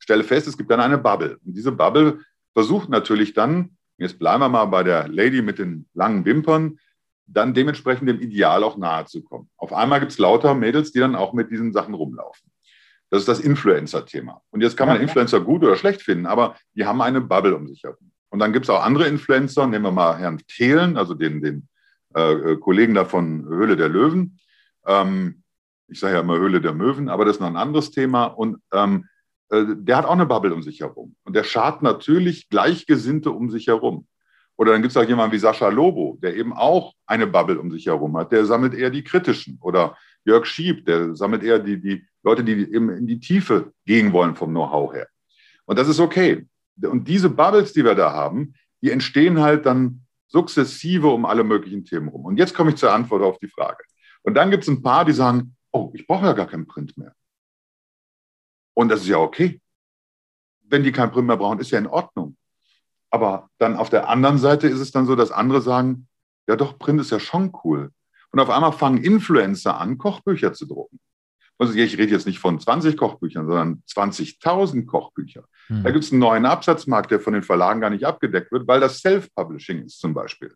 [0.00, 1.38] stelle fest, es gibt dann eine Bubble.
[1.44, 2.18] Und diese Bubble
[2.52, 6.80] versucht natürlich dann, jetzt bleiben wir mal bei der Lady mit den langen Wimpern,
[7.26, 9.48] dann dementsprechend dem Ideal auch nahe zu kommen.
[9.56, 12.50] Auf einmal gibt es lauter Mädels, die dann auch mit diesen Sachen rumlaufen.
[13.10, 14.40] Das ist das Influencer-Thema.
[14.50, 17.68] Und jetzt kann man Influencer gut oder schlecht finden, aber die haben eine Bubble um
[17.68, 18.10] sich herum.
[18.30, 21.68] Und dann gibt es auch andere Influencer, nehmen wir mal Herrn Thelen, also den, den
[22.16, 24.40] äh, äh Kollegen da von Höhle der Löwen.
[24.86, 25.42] Ähm,
[25.86, 28.24] ich sage ja immer Höhle der Möwen, aber das ist noch ein anderes Thema.
[28.24, 29.06] Und ähm,
[29.50, 31.14] äh, der hat auch eine Bubble um sich herum.
[31.24, 34.06] Und der schart natürlich Gleichgesinnte um sich herum.
[34.56, 37.70] Oder dann gibt es auch jemanden wie Sascha Lobo, der eben auch eine Bubble um
[37.70, 38.32] sich herum hat.
[38.32, 39.58] Der sammelt eher die Kritischen.
[39.60, 44.12] Oder Jörg Schieb, der sammelt eher die, die Leute, die eben in die Tiefe gehen
[44.12, 45.08] wollen vom Know-how her.
[45.66, 46.46] Und das ist okay.
[46.82, 51.84] Und diese Bubbles, die wir da haben, die entstehen halt dann sukzessive um alle möglichen
[51.84, 52.24] Themen rum.
[52.24, 53.84] Und jetzt komme ich zur Antwort auf die Frage.
[54.22, 56.96] Und dann gibt es ein paar, die sagen, oh, ich brauche ja gar keinen Print
[56.96, 57.14] mehr.
[58.74, 59.60] Und das ist ja okay.
[60.62, 62.36] Wenn die keinen Print mehr brauchen, ist ja in Ordnung.
[63.10, 66.08] Aber dann auf der anderen Seite ist es dann so, dass andere sagen,
[66.48, 67.92] ja doch, Print ist ja schon cool.
[68.34, 70.98] Und auf einmal fangen Influencer an, Kochbücher zu drucken.
[71.56, 75.44] Also ich rede jetzt nicht von 20 Kochbüchern, sondern 20.000 Kochbücher.
[75.68, 75.84] Hm.
[75.84, 78.80] Da gibt es einen neuen Absatzmarkt, der von den Verlagen gar nicht abgedeckt wird, weil
[78.80, 80.52] das Self-Publishing ist zum Beispiel.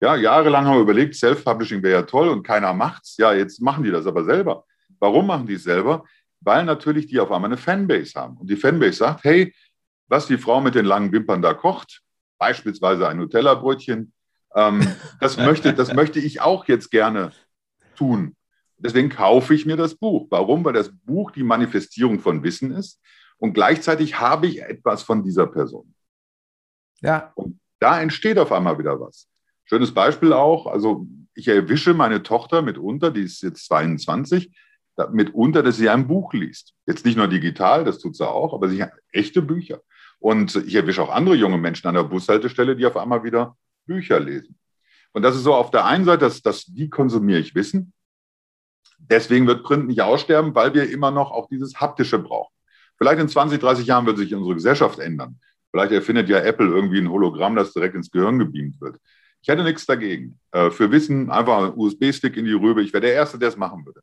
[0.00, 3.16] Ja, jahrelang haben wir überlegt, Self-Publishing wäre ja toll und keiner macht's.
[3.16, 4.64] Ja, jetzt machen die das aber selber.
[5.00, 6.04] Warum machen die es selber?
[6.40, 8.36] Weil natürlich die auf einmal eine Fanbase haben.
[8.36, 9.52] Und die Fanbase sagt, hey,
[10.06, 12.00] was die Frau mit den langen Wimpern da kocht,
[12.38, 14.12] beispielsweise ein Nutella-Brötchen,
[14.54, 14.86] ähm,
[15.20, 17.32] das, möchte, das möchte ich auch jetzt gerne
[17.96, 18.34] tun.
[18.78, 20.26] Deswegen kaufe ich mir das Buch.
[20.30, 20.64] Warum?
[20.64, 23.00] Weil das Buch die Manifestierung von Wissen ist
[23.38, 25.94] und gleichzeitig habe ich etwas von dieser Person.
[27.00, 27.32] Ja.
[27.34, 29.28] Und da entsteht auf einmal wieder was.
[29.64, 34.50] Schönes Beispiel auch, also ich erwische meine Tochter mitunter, die ist jetzt 22,
[35.12, 36.74] mitunter, dass sie ein Buch liest.
[36.86, 39.80] Jetzt nicht nur digital, das tut sie auch, aber sie hat echte Bücher.
[40.18, 43.56] Und ich erwische auch andere junge Menschen an der Bushaltestelle, die auf einmal wieder
[43.88, 44.56] Bücher lesen.
[45.12, 47.92] Und das ist so auf der einen Seite, dass, dass wie konsumiere ich Wissen?
[48.98, 52.52] Deswegen wird Print nicht aussterben, weil wir immer noch auch dieses Haptische brauchen.
[52.98, 55.40] Vielleicht in 20, 30 Jahren wird sich unsere Gesellschaft ändern.
[55.70, 58.98] Vielleicht erfindet ja Apple irgendwie ein Hologramm, das direkt ins Gehirn gebeamt wird.
[59.40, 60.38] Ich hätte nichts dagegen.
[60.50, 62.82] Äh, für Wissen einfach ein USB-Stick in die Röhre.
[62.82, 64.02] Ich wäre der Erste, der es machen würde.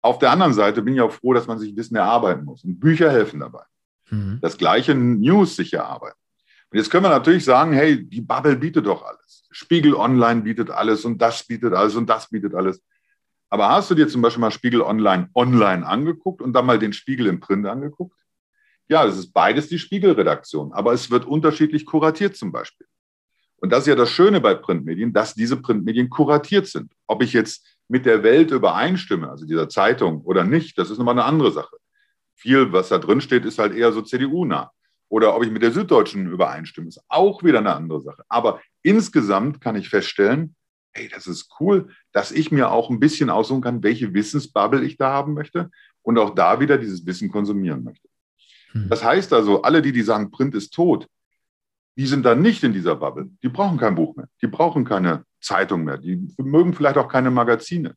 [0.00, 2.64] Auf der anderen Seite bin ich auch froh, dass man sich Wissen erarbeiten muss.
[2.64, 3.64] Und Bücher helfen dabei.
[4.10, 4.38] Mhm.
[4.42, 6.18] Das gleiche News sich erarbeiten.
[6.74, 9.46] Und jetzt können wir natürlich sagen, hey, die Bubble bietet doch alles.
[9.52, 12.82] Spiegel Online bietet alles und das bietet alles und das bietet alles.
[13.48, 16.92] Aber hast du dir zum Beispiel mal Spiegel Online online angeguckt und dann mal den
[16.92, 18.18] Spiegel im Print angeguckt?
[18.88, 22.88] Ja, das ist beides die Spiegelredaktion, aber es wird unterschiedlich kuratiert zum Beispiel.
[23.58, 26.92] Und das ist ja das Schöne bei Printmedien, dass diese Printmedien kuratiert sind.
[27.06, 31.14] Ob ich jetzt mit der Welt übereinstimme, also dieser Zeitung oder nicht, das ist nochmal
[31.14, 31.76] eine andere Sache.
[32.34, 34.72] Viel, was da drin steht, ist halt eher so CDU-nah.
[35.08, 38.24] Oder ob ich mit der Süddeutschen übereinstimme, ist auch wieder eine andere Sache.
[38.28, 40.56] Aber insgesamt kann ich feststellen,
[40.92, 44.96] hey, das ist cool, dass ich mir auch ein bisschen aussuchen kann, welche Wissensbubble ich
[44.96, 45.70] da haben möchte
[46.02, 48.08] und auch da wieder dieses Wissen konsumieren möchte.
[48.72, 48.88] Hm.
[48.88, 51.08] Das heißt also, alle, die, die sagen, Print ist tot,
[51.96, 53.30] die sind dann nicht in dieser Bubble.
[53.42, 54.28] Die brauchen kein Buch mehr.
[54.42, 55.98] Die brauchen keine Zeitung mehr.
[55.98, 57.94] Die mögen vielleicht auch keine Magazine.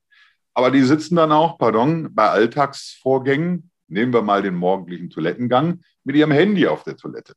[0.54, 6.16] Aber die sitzen dann auch, pardon, bei Alltagsvorgängen nehmen wir mal den morgendlichen Toilettengang mit
[6.16, 7.34] Ihrem Handy auf der Toilette.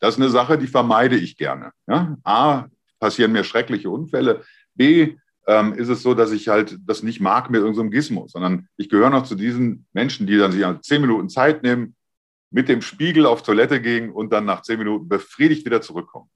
[0.00, 1.72] Das ist eine Sache, die vermeide ich gerne.
[1.86, 2.16] Ja?
[2.24, 2.66] A,
[3.00, 4.42] passieren mir schreckliche Unfälle.
[4.74, 5.16] B,
[5.46, 8.88] ähm, ist es so, dass ich halt das nicht mag mit irgendeinem Gizmo, sondern ich
[8.88, 11.94] gehöre noch zu diesen Menschen, die dann sich zehn Minuten Zeit nehmen,
[12.50, 16.30] mit dem Spiegel auf Toilette gehen und dann nach zehn Minuten befriedigt wieder zurückkommen.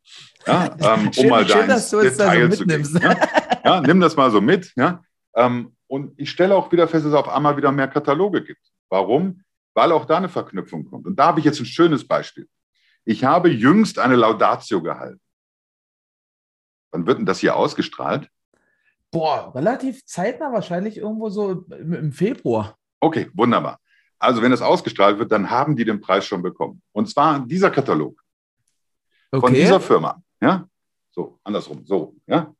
[0.46, 3.00] Ja, ähm, schön, um mal schön, da ins Detail so zu gehen.
[3.00, 3.16] Ja?
[3.64, 3.80] ja?
[3.82, 4.72] nimm das mal so mit.
[4.76, 5.02] Ja?
[5.34, 8.67] Ähm, und ich stelle auch wieder fest, dass es auf einmal wieder mehr Kataloge gibt.
[8.90, 9.42] Warum?
[9.74, 11.06] Weil auch da eine Verknüpfung kommt.
[11.06, 12.48] Und da habe ich jetzt ein schönes Beispiel.
[13.04, 15.20] Ich habe jüngst eine Laudatio gehalten.
[16.90, 18.28] Wann wird denn das hier ausgestrahlt?
[19.10, 22.76] Boah, relativ zeitnah wahrscheinlich irgendwo so im Februar.
[23.00, 23.78] Okay, wunderbar.
[24.18, 26.82] Also wenn das ausgestrahlt wird, dann haben die den Preis schon bekommen.
[26.92, 28.20] Und zwar dieser Katalog
[29.30, 29.40] okay.
[29.40, 30.20] von dieser Firma.
[30.40, 30.68] Ja,
[31.10, 32.16] so andersrum, so.
[32.26, 32.52] Ja,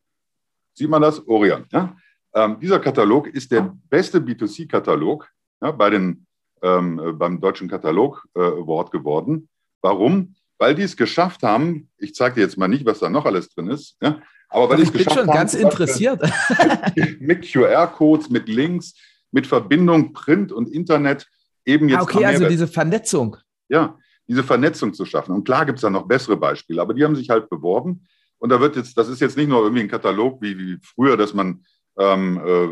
[0.73, 1.27] sieht man das?
[1.27, 1.67] Orion.
[1.71, 1.97] Ja,
[2.35, 5.29] ähm, dieser Katalog ist der beste B2C-Katalog
[5.61, 6.27] ja, bei den
[6.63, 9.49] ähm, äh, beim deutschen Katalog äh, Award geworden.
[9.81, 10.35] Warum?
[10.59, 11.89] Weil die es geschafft haben.
[11.99, 13.97] Ich zeige dir jetzt mal nicht, was da noch alles drin ist.
[14.03, 15.21] Ja, aber weil die es geschafft haben.
[15.21, 17.21] Ich bin schon ganz interessiert.
[17.21, 18.95] mit QR-Codes, mit Links,
[19.31, 21.27] mit Verbindung Print und Internet
[21.65, 22.01] eben jetzt.
[22.01, 23.37] Ah, okay, also diese Vernetzung.
[23.69, 25.33] Ja, diese Vernetzung zu schaffen.
[25.33, 28.07] Und klar gibt es da noch bessere Beispiele, aber die haben sich halt beworben.
[28.39, 31.17] Und da wird jetzt, das ist jetzt nicht nur irgendwie ein Katalog wie, wie früher,
[31.17, 31.65] dass man
[31.99, 32.69] ähm, äh,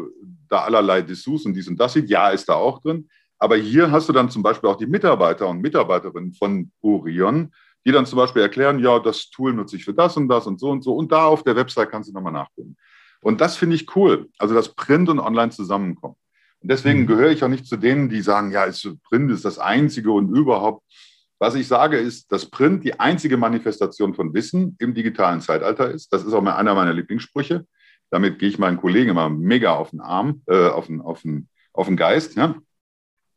[0.48, 2.08] da allerlei Dessous und dies und das sieht.
[2.08, 3.08] Ja, ist da auch drin.
[3.38, 7.52] Aber hier hast du dann zum Beispiel auch die Mitarbeiter und Mitarbeiterinnen von Orion,
[7.84, 10.58] die dann zum Beispiel erklären, ja, das Tool nutze ich für das und das und
[10.58, 10.94] so und so.
[10.94, 12.76] Und da auf der Website kannst du nochmal nachgucken.
[13.20, 14.28] Und das finde ich cool.
[14.38, 16.16] Also, dass Print und Online zusammenkommen.
[16.60, 17.06] Und deswegen mhm.
[17.06, 20.34] gehöre ich auch nicht zu denen, die sagen, ja, ist, Print ist das Einzige und
[20.34, 20.84] überhaupt.
[21.38, 26.12] Was ich sage, ist, dass Print die einzige Manifestation von Wissen im digitalen Zeitalter ist.
[26.12, 27.66] Das ist auch einer meiner Lieblingssprüche.
[28.16, 31.50] Damit gehe ich meinen Kollegen immer mega auf den Arm, äh, auf, den, auf, den,
[31.74, 32.34] auf den Geist.
[32.34, 32.54] Ja?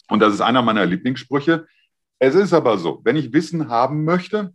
[0.08, 1.68] Und das ist einer meiner Lieblingssprüche.
[2.18, 4.54] Es ist aber so, wenn ich Wissen haben möchte,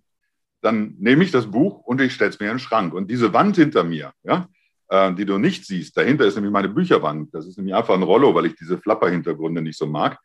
[0.62, 2.94] dann nehme ich das Buch und ich stelle es mir in den Schrank.
[2.94, 4.48] Und diese Wand hinter mir, ja,
[4.88, 5.94] äh, die du nicht siehst.
[5.94, 7.34] Dahinter ist nämlich meine Bücherwand.
[7.34, 10.18] Das ist nämlich einfach ein Rollo, weil ich diese Flapper-Hintergründe nicht so mag.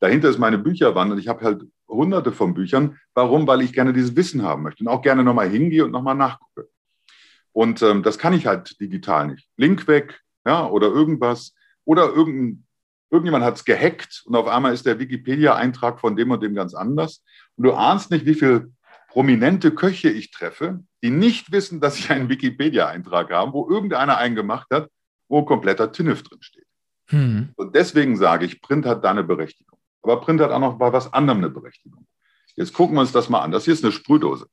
[0.00, 2.98] Dahinter ist meine Bücherwand und ich habe halt hunderte von Büchern.
[3.14, 3.46] Warum?
[3.46, 6.68] Weil ich gerne dieses Wissen haben möchte und auch gerne nochmal hingehe und nochmal nachgucke.
[7.54, 9.48] Und ähm, das kann ich halt digital nicht.
[9.56, 11.54] Link weg, ja, oder irgendwas.
[11.84, 12.66] Oder irgendein,
[13.10, 16.74] irgendjemand hat es gehackt und auf einmal ist der Wikipedia-Eintrag von dem und dem ganz
[16.74, 17.22] anders.
[17.56, 18.72] Und du ahnst nicht, wie viel
[19.08, 24.34] prominente Köche ich treffe, die nicht wissen, dass ich einen Wikipedia-Eintrag habe, wo irgendeiner einen
[24.34, 24.90] gemacht hat,
[25.28, 26.66] wo kompletter Tinnef drin steht.
[27.10, 27.50] Hm.
[27.54, 29.78] Und deswegen sage ich, Print hat da eine Berechtigung.
[30.02, 32.06] Aber Print hat auch noch bei was anderem eine Berechtigung.
[32.56, 33.52] Jetzt gucken wir uns das mal an.
[33.52, 34.48] Das hier ist eine Sprühdose.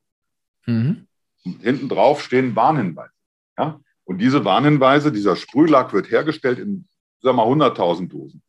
[0.68, 1.08] Mhm.
[1.44, 3.14] Hinten drauf stehen Warnhinweise.
[3.58, 3.80] Ja?
[4.04, 6.88] Und diese Warnhinweise, dieser Sprühlack wird hergestellt in,
[7.22, 8.42] sagen wir mal, 100.000 Dosen.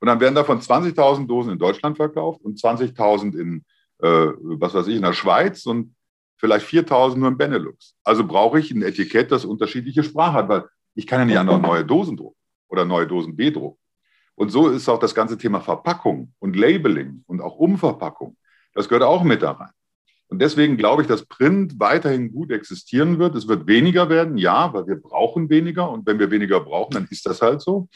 [0.00, 3.64] Und dann werden davon 20.000 Dosen in Deutschland verkauft und 20.000 in
[4.02, 5.94] äh, was weiß ich, in der Schweiz und
[6.36, 7.94] vielleicht 4000 nur im Benelux.
[8.04, 10.64] Also brauche ich ein Etikett, das unterschiedliche Sprache hat, weil
[10.94, 12.36] ich kann ja nicht andere neue Dosen drucken
[12.68, 13.78] oder neue Dosen B drucken.
[14.34, 18.36] Und so ist auch das ganze Thema Verpackung und Labeling und auch Umverpackung.
[18.74, 19.70] Das gehört auch mit da rein.
[20.32, 23.36] Und deswegen glaube ich, dass Print weiterhin gut existieren wird.
[23.36, 25.90] Es wird weniger werden, ja, weil wir brauchen weniger.
[25.90, 27.88] Und wenn wir weniger brauchen, dann ist das halt so.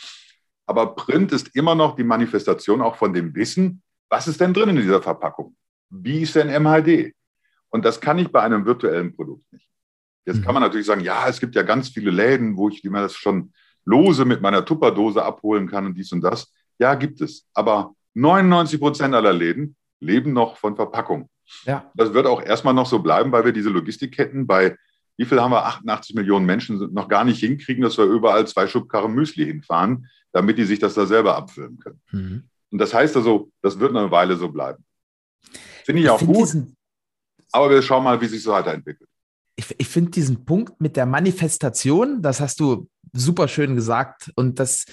[0.67, 4.69] Aber Print ist immer noch die Manifestation auch von dem Wissen, was ist denn drin
[4.69, 5.57] in dieser Verpackung?
[5.91, 7.15] wie ist denn MHD?
[7.71, 9.69] Und das kann ich bei einem virtuellen Produkt nicht.
[10.25, 10.69] Jetzt kann man mhm.
[10.69, 13.53] natürlich sagen, ja, es gibt ja ganz viele Läden, wo ich mir das schon
[13.85, 16.53] lose mit meiner Tupperdose abholen kann und dies und das.
[16.79, 17.47] Ja, gibt es.
[17.55, 21.29] Aber 99 Prozent aller Läden leben noch von Verpackung.
[21.65, 21.91] Ja.
[21.95, 24.77] Das wird auch erstmal noch so bleiben, weil wir diese Logistikketten bei,
[25.17, 28.67] wie viel haben wir, 88 Millionen Menschen noch gar nicht hinkriegen, dass wir überall zwei
[28.67, 32.01] Schubkarren Müsli hinfahren, damit die sich das da selber abfüllen können.
[32.11, 32.43] Mhm.
[32.71, 34.85] Und das heißt also, das wird eine Weile so bleiben.
[35.85, 36.49] Finde ich, ich auch find gut.
[37.53, 39.09] Aber wir schauen mal, wie sich so weiterentwickelt.
[39.55, 44.31] Ich, ich finde diesen Punkt mit der Manifestation, das hast du super schön gesagt.
[44.35, 44.85] Und das,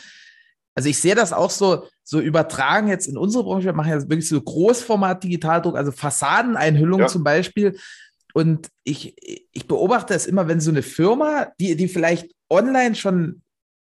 [0.76, 3.66] also ich sehe das auch so, so übertragen jetzt in unsere Branche.
[3.66, 7.08] Wir machen ja wirklich so Großformat-Digitaldruck, also Fassadeneinhüllung ja.
[7.08, 7.78] zum Beispiel.
[8.34, 9.16] Und ich,
[9.52, 13.44] ich beobachte es immer, wenn so eine Firma, die, die vielleicht online schon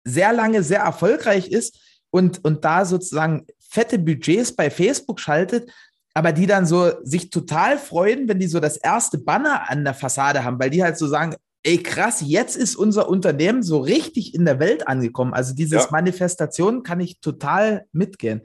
[0.05, 1.79] sehr lange sehr erfolgreich ist
[2.11, 5.71] und, und da sozusagen fette Budgets bei Facebook schaltet,
[6.15, 9.95] aber die dann so sich total freuen, wenn die so das erste Banner an der
[9.95, 14.35] Fassade haben, weil die halt so sagen, ey krass, jetzt ist unser Unternehmen so richtig
[14.35, 15.35] in der Welt angekommen.
[15.35, 15.89] Also dieses ja.
[15.91, 18.43] Manifestation kann ich total mitgehen.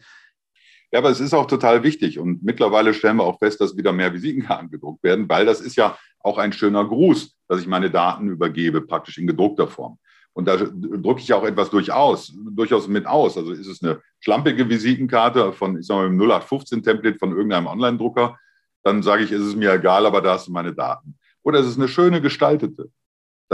[0.92, 3.92] Ja, aber es ist auch total wichtig und mittlerweile stellen wir auch fest, dass wieder
[3.92, 7.92] mehr Visitenkarten gedruckt werden, weil das ist ja auch ein schöner Gruß, dass ich meine
[7.92, 10.00] Daten übergebe, praktisch in gedruckter Form.
[10.34, 13.38] Und da drücke ich auch etwas durchaus, durchaus mit aus.
[13.38, 18.38] Also ist es eine schlampige Visitenkarte von, ich sag mal, 0815-Template von irgendeinem Online-Drucker,
[18.84, 21.18] dann sage ich, ist es mir egal, aber da hast du meine Daten.
[21.42, 22.90] Oder ist es eine schöne gestaltete,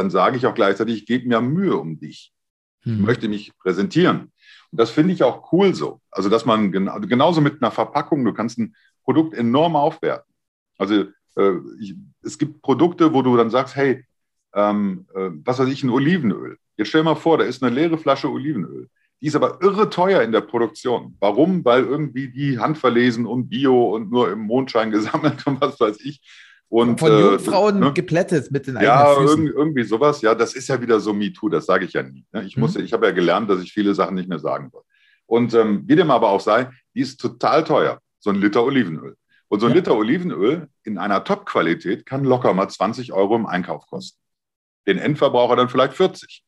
[0.01, 2.33] dann sage ich auch gleichzeitig, ich gebe mir Mühe um dich.
[2.83, 3.01] Ich hm.
[3.03, 4.31] möchte mich präsentieren.
[4.71, 6.01] Und das finde ich auch cool so.
[6.09, 10.33] Also, dass man genau, genauso mit einer Verpackung, du kannst ein Produkt enorm aufwerten.
[10.79, 14.03] Also, äh, ich, es gibt Produkte, wo du dann sagst, hey,
[14.55, 16.57] ähm, äh, was weiß ich, ein Olivenöl.
[16.77, 18.89] Jetzt stell dir mal vor, da ist eine leere Flasche Olivenöl.
[19.21, 21.15] Die ist aber irre teuer in der Produktion.
[21.19, 21.63] Warum?
[21.63, 26.21] Weil irgendwie die handverlesen und Bio und nur im Mondschein gesammelt und was weiß ich.
[26.71, 27.93] Und, Von Jungfrauen äh, ne?
[27.93, 29.45] geplättet mit den eigenen Ja, Füßen.
[29.45, 30.21] irgendwie sowas.
[30.21, 32.25] Ja, das ist ja wieder so MeToo, das sage ich ja nie.
[32.31, 32.45] Ne?
[32.45, 32.85] Ich, muss, mhm.
[32.85, 34.83] ich habe ja gelernt, dass ich viele Sachen nicht mehr sagen soll.
[35.25, 39.17] Und ähm, wie dem aber auch sei, die ist total teuer, so ein Liter Olivenöl.
[39.49, 39.79] Und so ein ja.
[39.79, 44.17] Liter Olivenöl in einer Top-Qualität kann locker mal 20 Euro im Einkauf kosten.
[44.87, 46.41] Den Endverbraucher dann vielleicht 40.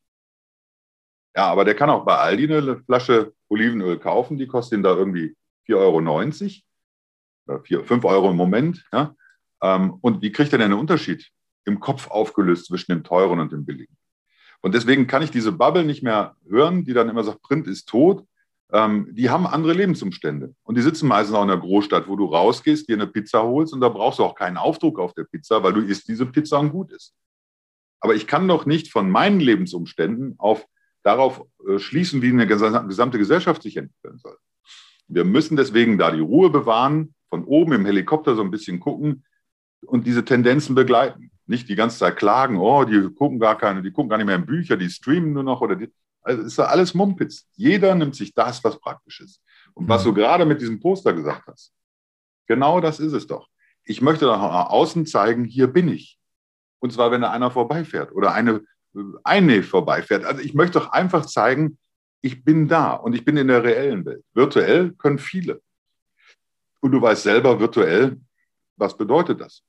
[1.35, 4.95] Ja, aber der kann auch bei Aldi eine Flasche Olivenöl kaufen, die kostet ihn da
[4.95, 5.35] irgendwie
[5.67, 8.85] 4,90 Euro oder 4, 5 Euro im Moment.
[8.93, 9.13] Ja?
[9.63, 11.31] Ähm, und wie kriegt er denn einen Unterschied
[11.65, 13.95] im Kopf aufgelöst zwischen dem teuren und dem billigen?
[14.61, 17.87] Und deswegen kann ich diese Bubble nicht mehr hören, die dann immer sagt, Print ist
[17.87, 18.25] tot.
[18.71, 20.53] Ähm, die haben andere Lebensumstände.
[20.63, 23.73] Und die sitzen meistens auch in der Großstadt, wo du rausgehst, dir eine Pizza holst
[23.73, 26.59] und da brauchst du auch keinen Aufdruck auf der Pizza, weil du isst diese Pizza
[26.59, 27.13] und gut ist.
[28.01, 30.65] Aber ich kann doch nicht von meinen Lebensumständen auf
[31.03, 34.37] darauf äh, schließen, wie eine gesamte Gesellschaft sich entwickeln soll.
[35.07, 39.23] Wir müssen deswegen da die Ruhe bewahren, von oben im Helikopter so ein bisschen gucken
[39.85, 41.31] und diese Tendenzen begleiten.
[41.45, 44.35] Nicht die ganze Zeit klagen, oh, die gucken gar keine, die gucken gar nicht mehr
[44.35, 45.91] in Bücher, die streamen nur noch oder die,
[46.21, 47.47] also ist ja alles Mumpitz.
[47.55, 49.41] Jeder nimmt sich das, was praktisch ist.
[49.73, 50.15] Und was du mhm.
[50.15, 51.73] gerade mit diesem Poster gesagt hast,
[52.47, 53.49] genau das ist es doch.
[53.83, 56.17] Ich möchte nach außen zeigen, hier bin ich.
[56.79, 58.61] Und zwar, wenn da einer vorbeifährt oder eine
[59.23, 60.25] eine vorbeifährt.
[60.25, 61.77] Also ich möchte doch einfach zeigen,
[62.21, 64.23] ich bin da und ich bin in der reellen Welt.
[64.33, 65.61] Virtuell können viele.
[66.79, 68.19] Und du weißt selber virtuell,
[68.77, 69.63] was bedeutet das?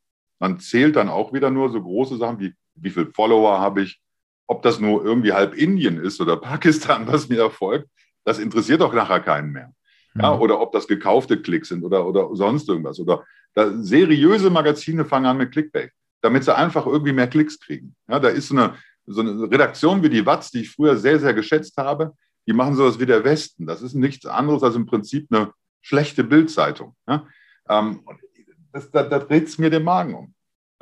[0.45, 4.03] Man zählt dann auch wieder nur so große Sachen wie, wie viele Follower habe ich,
[4.47, 7.89] ob das nur irgendwie halb Indien ist oder Pakistan, was mir erfolgt,
[8.27, 9.73] das interessiert doch nachher keinen mehr.
[10.15, 10.43] Ja, mhm.
[10.43, 13.01] oder ob das gekaufte Klicks sind oder, oder sonst irgendwas.
[13.01, 17.97] Oder seriöse Magazine fangen an mit Clickbait, damit sie einfach irgendwie mehr Klicks kriegen.
[18.07, 18.75] Ja, da ist so eine,
[19.07, 22.13] so eine Redaktion wie die Watz, die ich früher sehr, sehr geschätzt habe,
[22.47, 23.65] die machen sowas wie der Westen.
[23.65, 26.95] Das ist nichts anderes als im Prinzip eine schlechte Bildzeitung.
[27.09, 27.27] Ja?
[27.71, 28.01] Ähm,
[28.75, 30.34] das, da, da dreht es mir den Magen um.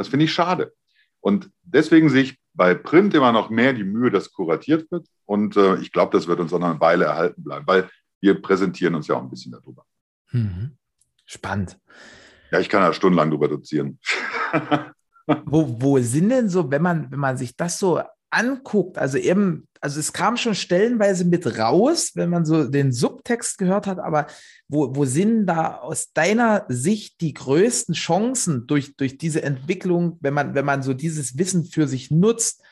[0.03, 0.73] Das finde ich schade.
[1.21, 5.07] Und deswegen sehe ich bei Print immer noch mehr die Mühe, dass kuratiert wird.
[5.25, 7.89] Und äh, ich glaube, das wird uns auch noch eine Weile erhalten bleiben, weil
[8.21, 9.85] wir präsentieren uns ja auch ein bisschen darüber.
[10.33, 10.77] Mhm.
[11.25, 11.79] Spannend.
[12.51, 13.99] Ja, ich kann ja stundenlang darüber dozieren.
[15.47, 19.69] wo, wo sind denn so, wenn man, wenn man sich das so anguckt, also eben,
[19.83, 24.29] also es kam schon stellenweise mit raus, wenn man so den Subtext gehört hat, aber
[24.69, 30.35] wo, wo sind da aus deiner Sicht die größten Chancen durch, durch diese Entwicklung, wenn
[30.35, 32.63] man, wenn man so dieses Wissen für sich nutzt?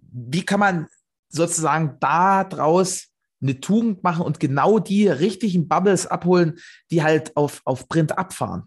[0.00, 0.88] Wie kann man
[1.28, 3.06] sozusagen da draus
[3.40, 6.58] eine Tugend machen und genau die richtigen Bubbles abholen,
[6.90, 8.64] die halt auf, auf Print abfahren?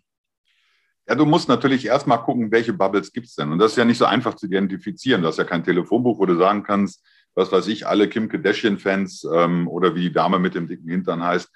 [1.06, 3.52] Ja, du musst natürlich erstmal gucken, welche Bubbles gibt es denn.
[3.52, 5.22] Und das ist ja nicht so einfach zu identifizieren.
[5.22, 7.04] Du hast ja kein Telefonbuch, wo du sagen kannst,
[7.36, 11.24] was weiß ich, alle Kim Kardashian-Fans ähm, oder wie die Dame mit dem dicken Hintern
[11.24, 11.50] heißt,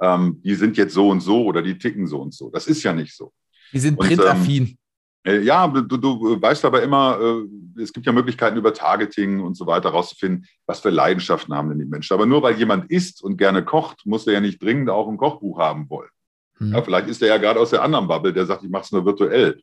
[0.00, 2.50] ähm, die sind jetzt so und so oder die ticken so und so.
[2.50, 3.32] Das ist ja nicht so.
[3.72, 4.64] Die sind printaffin.
[4.64, 4.78] Ähm,
[5.26, 9.56] äh, ja, du, du weißt aber immer, äh, es gibt ja Möglichkeiten über Targeting und
[9.56, 12.14] so weiter rauszufinden, was für Leidenschaften haben denn die Menschen.
[12.14, 15.16] Aber nur weil jemand isst und gerne kocht, muss er ja nicht dringend auch ein
[15.16, 16.10] Kochbuch haben wollen.
[16.58, 16.72] Mhm.
[16.72, 18.92] Ja, vielleicht ist er ja gerade aus der anderen Bubble, der sagt, ich mache es
[18.92, 19.60] nur virtuell.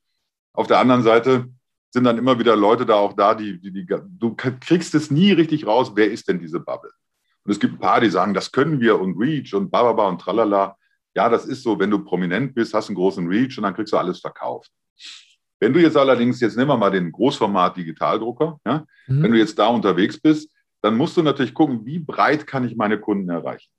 [0.54, 1.48] Auf der anderen Seite
[1.94, 5.32] sind dann immer wieder Leute da auch da, die, die, die, du kriegst es nie
[5.32, 6.92] richtig raus, wer ist denn diese Bubble?
[7.44, 10.20] Und es gibt ein paar, die sagen, das können wir und Reach und bababa und
[10.20, 10.76] tralala.
[11.16, 13.94] Ja, das ist so, wenn du prominent bist, hast einen großen Reach und dann kriegst
[13.94, 14.72] du alles verkauft.
[15.60, 19.24] Wenn du jetzt allerdings, jetzt nehmen wir mal den Großformat-Digitaldrucker, ja, mhm.
[19.24, 20.52] wenn du jetzt da unterwegs bist,
[20.82, 23.70] dann musst du natürlich gucken, wie breit kann ich meine Kunden erreichen.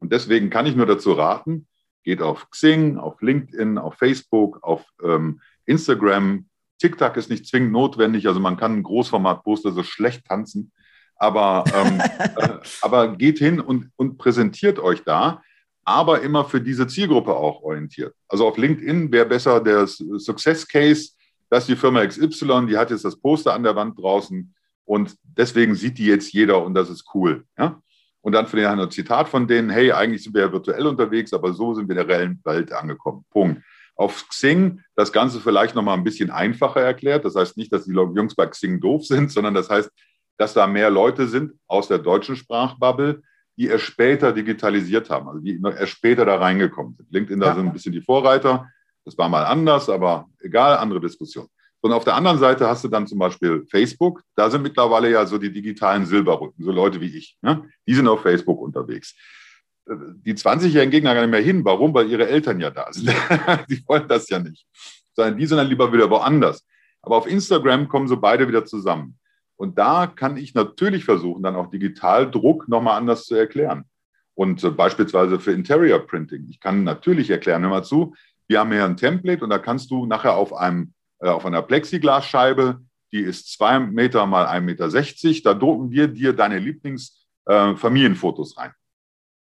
[0.00, 1.66] Und deswegen kann ich nur dazu raten,
[2.04, 6.46] Geht auf Xing, auf LinkedIn, auf Facebook, auf ähm, Instagram.
[6.78, 10.72] TikTok ist nicht zwingend notwendig, also man kann einen Großformat-Poster so schlecht tanzen,
[11.16, 12.00] aber, ähm,
[12.36, 15.42] äh, aber geht hin und, und präsentiert euch da,
[15.84, 18.14] aber immer für diese Zielgruppe auch orientiert.
[18.28, 21.10] Also auf LinkedIn wäre besser der Success Case,
[21.50, 24.54] dass die Firma XY, die hat jetzt das Poster an der Wand draußen
[24.84, 27.44] und deswegen sieht die jetzt jeder und das ist cool.
[27.58, 27.80] Ja?
[28.22, 31.52] Und dann vielleicht ein Zitat von denen, hey, eigentlich sind wir ja virtuell unterwegs, aber
[31.52, 33.24] so sind wir in der reellen Welt angekommen.
[33.30, 33.62] Punkt.
[33.96, 37.24] Auf Xing das Ganze vielleicht nochmal ein bisschen einfacher erklärt.
[37.24, 39.90] Das heißt nicht, dass die Jungs bei Xing doof sind, sondern das heißt,
[40.36, 43.22] dass da mehr Leute sind aus der deutschen Sprachbubble,
[43.56, 47.12] die erst später digitalisiert haben, also die erst später da reingekommen sind.
[47.12, 47.54] LinkedIn, da ja.
[47.54, 48.68] sind ein bisschen die Vorreiter.
[49.04, 51.46] Das war mal anders, aber egal, andere Diskussion.
[51.84, 54.22] Und auf der anderen Seite hast du dann zum Beispiel Facebook.
[54.34, 57.36] Da sind mittlerweile ja so die digitalen Silberrücken, so Leute wie ich.
[57.42, 57.68] Ne?
[57.86, 59.14] Die sind auf Facebook unterwegs.
[59.86, 61.64] Die 20-Jährigen gehen da gar nicht mehr hin.
[61.64, 61.92] Warum?
[61.92, 63.08] Weil ihre Eltern ja da sind.
[63.68, 64.66] die wollen das ja nicht.
[65.14, 66.66] Sondern die sind dann lieber wieder woanders.
[67.02, 69.18] Aber auf Instagram kommen so beide wieder zusammen.
[69.56, 73.84] Und da kann ich natürlich versuchen, dann auch Digitaldruck nochmal anders zu erklären.
[74.34, 76.46] Und äh, beispielsweise für Interior Printing.
[76.48, 78.14] Ich kann natürlich erklären, hör mal zu,
[78.48, 81.62] wir haben hier ein Template und da kannst du nachher auf, einem, äh, auf einer
[81.62, 82.80] Plexiglasscheibe,
[83.12, 84.60] die ist zwei Meter mal 1,60
[85.28, 88.72] Meter, da drucken wir dir deine Lieblingsfamilienfotos äh, rein.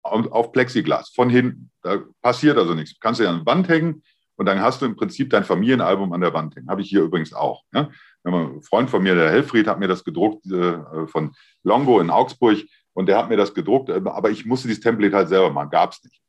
[0.05, 1.71] Auf Plexiglas von hinten.
[1.83, 3.01] Da passiert also nichts.
[3.01, 4.03] Kannst du ja an die Wand hängen
[4.37, 6.69] und dann hast du im Prinzip dein Familienalbum an der Wand hängen.
[6.69, 7.63] Habe ich hier übrigens auch.
[7.73, 7.91] Ja?
[8.25, 11.33] Ein Freund von mir, der Helfried, hat mir das gedruckt äh, von
[11.63, 12.59] Longo in Augsburg
[12.93, 15.93] und der hat mir das gedruckt, aber ich musste dieses Template halt selber machen, gab
[15.93, 16.21] es nicht.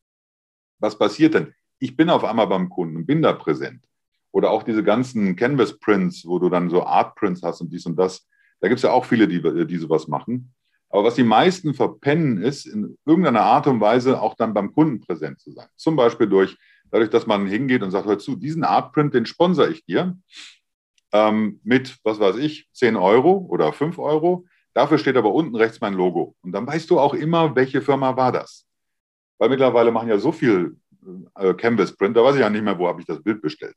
[0.79, 1.53] Was passiert denn?
[1.79, 3.83] Ich bin auf einmal beim Kunden und bin da präsent.
[4.31, 8.27] Oder auch diese ganzen Canvas-Prints, wo du dann so Art-Prints hast und dies und das.
[8.59, 10.53] Da gibt es ja auch viele, die, die sowas machen.
[10.95, 15.01] Aber was die meisten verpennen, ist, in irgendeiner Art und Weise auch dann beim Kunden
[15.01, 15.67] präsent zu sein.
[15.75, 16.57] Zum Beispiel durch,
[16.89, 20.17] dadurch, dass man hingeht und sagt, hör zu, diesen Art-Print, den sponsere ich dir
[21.11, 24.45] ähm, mit, was weiß ich, 10 Euro oder 5 Euro.
[24.73, 26.37] Dafür steht aber unten rechts mein Logo.
[26.41, 28.65] Und dann weißt du auch immer, welche Firma war das.
[29.37, 30.77] Weil mittlerweile machen ja so viel
[31.35, 33.75] äh, Canvas Print, da weiß ich ja nicht mehr, wo habe ich das Bild bestellt.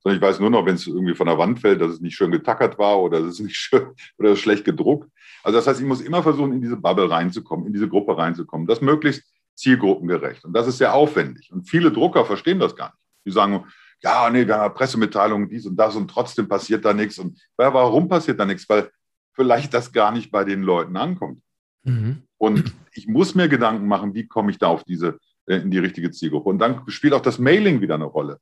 [0.00, 2.16] Sondern ich weiß nur noch, wenn es irgendwie von der Wand fällt, dass es nicht
[2.16, 5.08] schön getackert war oder es ist nicht schön oder es ist schlecht gedruckt.
[5.48, 8.66] Also das heißt, ich muss immer versuchen, in diese Bubble reinzukommen, in diese Gruppe reinzukommen.
[8.66, 9.24] Das möglichst
[9.54, 10.44] zielgruppengerecht.
[10.44, 11.50] Und das ist sehr aufwendig.
[11.50, 12.98] Und viele Drucker verstehen das gar nicht.
[13.24, 13.64] Die sagen,
[14.02, 17.18] ja, nee, wir haben Pressemitteilungen, dies und das und trotzdem passiert da nichts.
[17.18, 18.68] Und warum passiert da nichts?
[18.68, 18.90] Weil
[19.32, 21.40] vielleicht das gar nicht bei den Leuten ankommt.
[21.82, 22.24] Mhm.
[22.36, 25.78] Und ich muss mir Gedanken machen, wie komme ich da auf diese, äh, in die
[25.78, 26.50] richtige Zielgruppe.
[26.50, 28.38] Und dann spielt auch das Mailing wieder eine Rolle.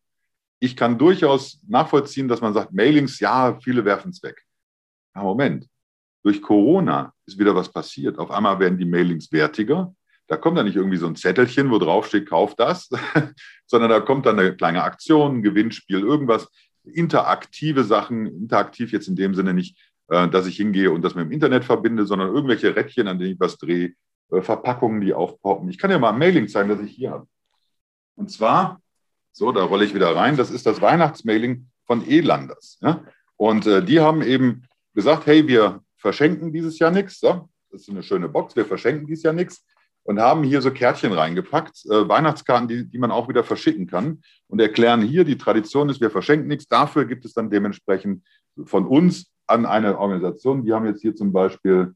[0.58, 4.44] Ich kann durchaus nachvollziehen, dass man sagt, Mailings, ja, viele werfen es weg.
[5.14, 5.68] Ja, Moment.
[6.26, 8.18] Durch Corona ist wieder was passiert.
[8.18, 9.94] Auf einmal werden die Mailings wertiger
[10.28, 12.88] da kommt dann nicht irgendwie so ein Zettelchen, wo drauf steht, kauf das,
[13.66, 16.48] sondern da kommt dann eine kleine Aktion, ein Gewinnspiel, irgendwas,
[16.84, 21.26] interaktive Sachen, interaktiv jetzt in dem Sinne nicht, äh, dass ich hingehe und das mit
[21.26, 23.94] dem Internet verbinde, sondern irgendwelche Rädchen, an denen ich was drehe,
[24.32, 25.68] äh, Verpackungen, die aufpoppen.
[25.68, 27.26] Ich kann ja mal ein Mailing zeigen, das ich hier habe.
[28.16, 28.80] Und zwar,
[29.32, 32.78] so, da rolle ich wieder rein, das ist das Weihnachtsmailing von Elanders.
[32.80, 33.04] Ja?
[33.36, 34.62] Und äh, die haben eben
[34.94, 37.18] gesagt, hey, wir verschenken dieses Jahr nichts.
[37.18, 39.66] So, das ist eine schöne Box, wir verschenken dieses Jahr nichts
[40.04, 44.22] und haben hier so Kärtchen reingepackt, äh, Weihnachtskarten, die, die man auch wieder verschicken kann
[44.46, 46.68] und erklären hier, die Tradition ist, wir verschenken nichts.
[46.68, 48.22] Dafür gibt es dann dementsprechend
[48.66, 50.64] von uns an eine Organisation.
[50.64, 51.92] Die haben jetzt hier zum Beispiel,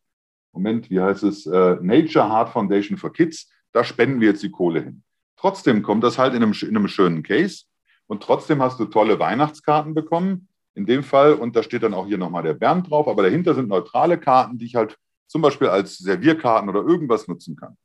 [0.53, 3.49] Moment, wie heißt es, äh, Nature Heart Foundation for Kids.
[3.71, 5.05] Da spenden wir jetzt die Kohle hin.
[5.37, 7.67] Trotzdem kommt das halt in einem, in einem schönen Case
[8.09, 10.49] und trotzdem hast du tolle Weihnachtskarten bekommen.
[10.75, 13.55] In dem Fall, und da steht dann auch hier nochmal der Bernd drauf, aber dahinter
[13.55, 14.97] sind neutrale Karten, die ich halt
[15.27, 17.77] zum Beispiel als Servierkarten oder irgendwas nutzen kann.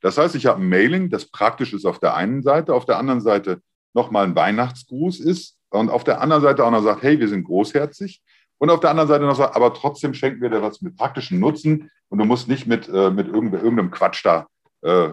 [0.00, 2.98] Das heißt, ich habe ein Mailing, das praktisch ist auf der einen Seite, auf der
[2.98, 3.60] anderen Seite
[3.94, 7.44] nochmal ein Weihnachtsgruß ist und auf der anderen Seite auch noch sagt, hey, wir sind
[7.44, 8.20] großherzig.
[8.58, 11.40] Und auf der anderen Seite noch sagt, aber trotzdem schenken wir dir was mit praktischen
[11.40, 14.46] Nutzen und du musst nicht mit, äh, mit irgendeinem Quatsch da
[14.82, 15.08] äh,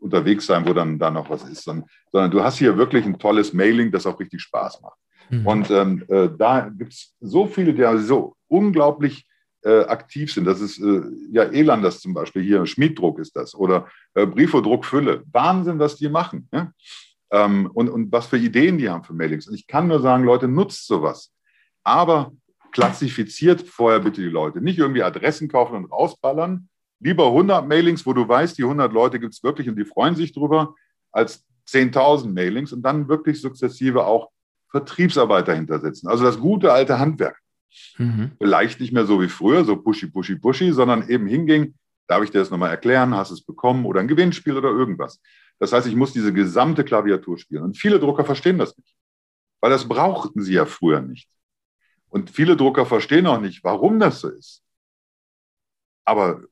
[0.00, 3.18] unterwegs sein, wo dann da noch was ist, sondern, sondern, du hast hier wirklich ein
[3.18, 4.98] tolles Mailing, das auch richtig Spaß macht.
[5.30, 5.46] Mhm.
[5.46, 9.26] Und ähm, äh, da gibt es so viele, die so unglaublich
[9.62, 10.44] äh, aktiv sind.
[10.44, 15.22] Das ist äh, ja Elanders zum Beispiel hier, Schmieddruck ist das oder äh, Briefodruckfülle.
[15.32, 16.48] Wahnsinn, was die machen.
[16.52, 16.72] Ja?
[17.30, 19.46] Ähm, und, und was für Ideen die haben für Mailings.
[19.48, 21.32] Und ich kann nur sagen, Leute, nutzt sowas.
[21.84, 22.32] Aber
[22.72, 24.60] klassifiziert vorher bitte die Leute.
[24.60, 26.68] Nicht irgendwie Adressen kaufen und rausballern.
[27.00, 30.14] Lieber 100 Mailings, wo du weißt, die 100 Leute gibt es wirklich und die freuen
[30.14, 30.74] sich drüber,
[31.12, 34.30] als 10.000 Mailings und dann wirklich sukzessive auch
[34.70, 36.08] Vertriebsarbeiter hintersetzen.
[36.08, 37.38] Also das gute alte Handwerk.
[37.98, 38.32] Mhm.
[38.38, 41.74] Vielleicht nicht mehr so wie früher, so pushy, pushy, pushy, sondern eben hinging,
[42.06, 45.20] darf ich dir das nochmal erklären, hast es bekommen oder ein Gewinnspiel oder irgendwas.
[45.58, 47.62] Das heißt, ich muss diese gesamte Klaviatur spielen.
[47.62, 48.94] Und viele Drucker verstehen das nicht,
[49.60, 51.28] weil das brauchten sie ja früher nicht.
[52.08, 54.64] Und viele Drucker verstehen auch nicht, warum das so ist.
[56.04, 56.42] Aber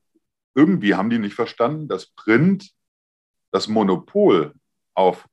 [0.55, 2.71] irgendwie haben die nicht verstanden, dass Print
[3.51, 4.53] das Monopol
[4.93, 5.27] auf,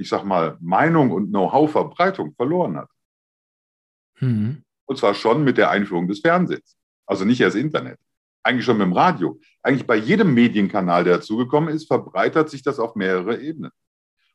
[0.00, 2.88] ich sag mal, Meinung und Know-how-Verbreitung verloren hat.
[4.20, 4.62] Mhm.
[4.86, 6.76] Und zwar schon mit der Einführung des Fernsehens.
[7.06, 7.98] Also nicht erst Internet.
[8.42, 9.38] Eigentlich schon mit dem Radio.
[9.62, 13.70] Eigentlich bei jedem Medienkanal, der dazugekommen ist, verbreitert sich das auf mehrere Ebenen.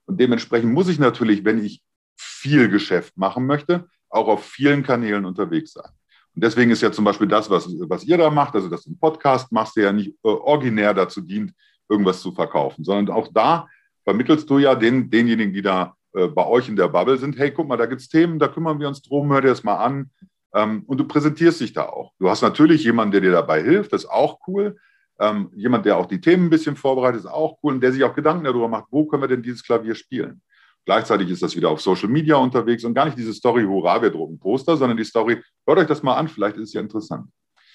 [0.06, 1.82] Und dementsprechend muss ich natürlich, wenn ich
[2.16, 5.90] viel Geschäft machen möchte, auch auf vielen Kanälen unterwegs sein.
[6.36, 8.92] Und deswegen ist ja zum Beispiel das, was, was ihr da macht, also dass du
[8.92, 11.54] einen Podcast machst, der ja nicht äh, originär dazu dient,
[11.90, 13.68] irgendwas zu verkaufen, sondern auch da
[14.06, 17.52] vermittelst du ja den, denjenigen, die da äh, bei euch in der Bubble sind, hey,
[17.52, 19.78] guck mal, da gibt es Themen, da kümmern wir uns drum, hör dir das mal
[19.78, 20.12] an.
[20.54, 22.14] Ähm, und du präsentierst dich da auch.
[22.20, 24.78] Du hast natürlich jemanden, der dir dabei hilft, das ist auch cool.
[25.20, 28.04] Ähm, jemand, der auch die Themen ein bisschen vorbereitet, ist auch cool und der sich
[28.04, 30.42] auch Gedanken darüber macht, wo können wir denn dieses Klavier spielen.
[30.86, 34.12] Gleichzeitig ist das wieder auf Social Media unterwegs und gar nicht diese Story, hurra, wir
[34.12, 37.28] drucken Poster, sondern die Story, hört euch das mal an, vielleicht ist es ja interessant.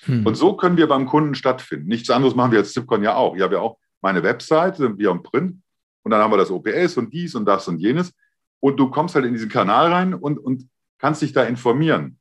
[0.05, 0.25] Hm.
[0.25, 1.89] Und so können wir beim Kunden stattfinden.
[1.89, 3.35] Nichts anderes machen wir als Zipcon ja auch.
[3.37, 5.57] Ich habe ja auch meine Website, sind wir im Print
[6.03, 8.13] und dann haben wir das OPS und dies und das und jenes.
[8.61, 12.19] Und du kommst halt in diesen Kanal rein und, und kannst dich da informieren.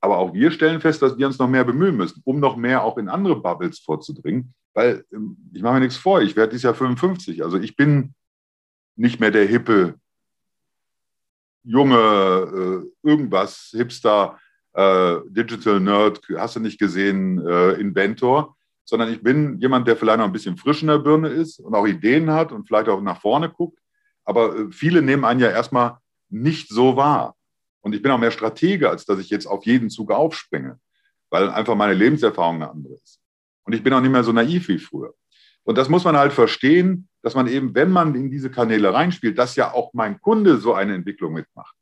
[0.00, 2.82] Aber auch wir stellen fest, dass wir uns noch mehr bemühen müssen, um noch mehr
[2.82, 4.54] auch in andere Bubbles vorzudringen.
[4.74, 7.44] Weil ähm, ich mache mir nichts vor, ich werde dieses Jahr 55.
[7.44, 8.14] Also ich bin
[8.96, 9.94] nicht mehr der hippe,
[11.64, 11.96] junge,
[13.04, 14.38] äh, irgendwas, Hipster,
[14.72, 20.18] äh, Digital Nerd, hast du nicht gesehen, äh, Inventor, sondern ich bin jemand, der vielleicht
[20.18, 23.00] noch ein bisschen frisch in der Birne ist und auch Ideen hat und vielleicht auch
[23.00, 23.78] nach vorne guckt.
[24.24, 27.36] Aber äh, viele nehmen einen ja erstmal nicht so wahr.
[27.80, 30.78] Und ich bin auch mehr Stratege, als dass ich jetzt auf jeden Zug aufspringe,
[31.30, 33.20] weil einfach meine Lebenserfahrung eine andere ist.
[33.64, 35.14] Und ich bin auch nicht mehr so naiv wie früher.
[35.64, 39.38] Und das muss man halt verstehen, dass man eben, wenn man in diese Kanäle reinspielt,
[39.38, 41.74] dass ja auch mein Kunde so eine Entwicklung mitmacht.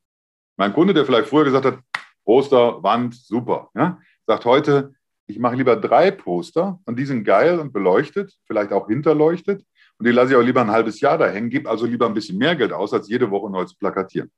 [0.56, 1.78] Mein Kunde, der vielleicht früher gesagt hat,
[2.24, 4.94] Poster, Wand, super, ja, sagt heute,
[5.30, 9.64] ich mache lieber drei Poster und die sind geil und beleuchtet, vielleicht auch hinterleuchtet.
[9.98, 12.14] Und die lasse ich auch lieber ein halbes Jahr da hängen, gebe also lieber ein
[12.14, 14.30] bisschen mehr Geld aus, als jede Woche neu zu plakatieren.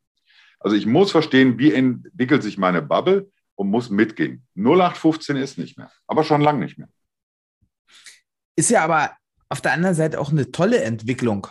[0.59, 4.47] Also ich muss verstehen, wie entwickelt sich meine Bubble und muss mitgehen.
[4.57, 6.89] 0815 ist nicht mehr, aber schon lang nicht mehr.
[8.57, 9.13] Ist ja aber
[9.49, 11.47] auf der anderen Seite auch eine tolle Entwicklung.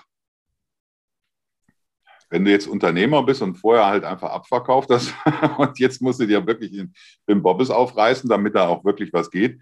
[2.31, 5.13] Wenn du jetzt Unternehmer bist und vorher halt einfach abverkauft hast
[5.57, 6.93] und jetzt musst du dir wirklich den,
[7.27, 9.59] den Bobbes aufreißen, damit da auch wirklich was geht,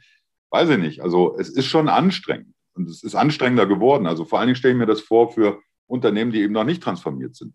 [0.52, 1.02] weiß ich nicht.
[1.02, 4.06] Also es ist schon anstrengend und es ist anstrengender geworden.
[4.06, 6.84] Also vor allen Dingen stelle ich mir das vor für Unternehmen, die eben noch nicht
[6.84, 7.54] transformiert sind.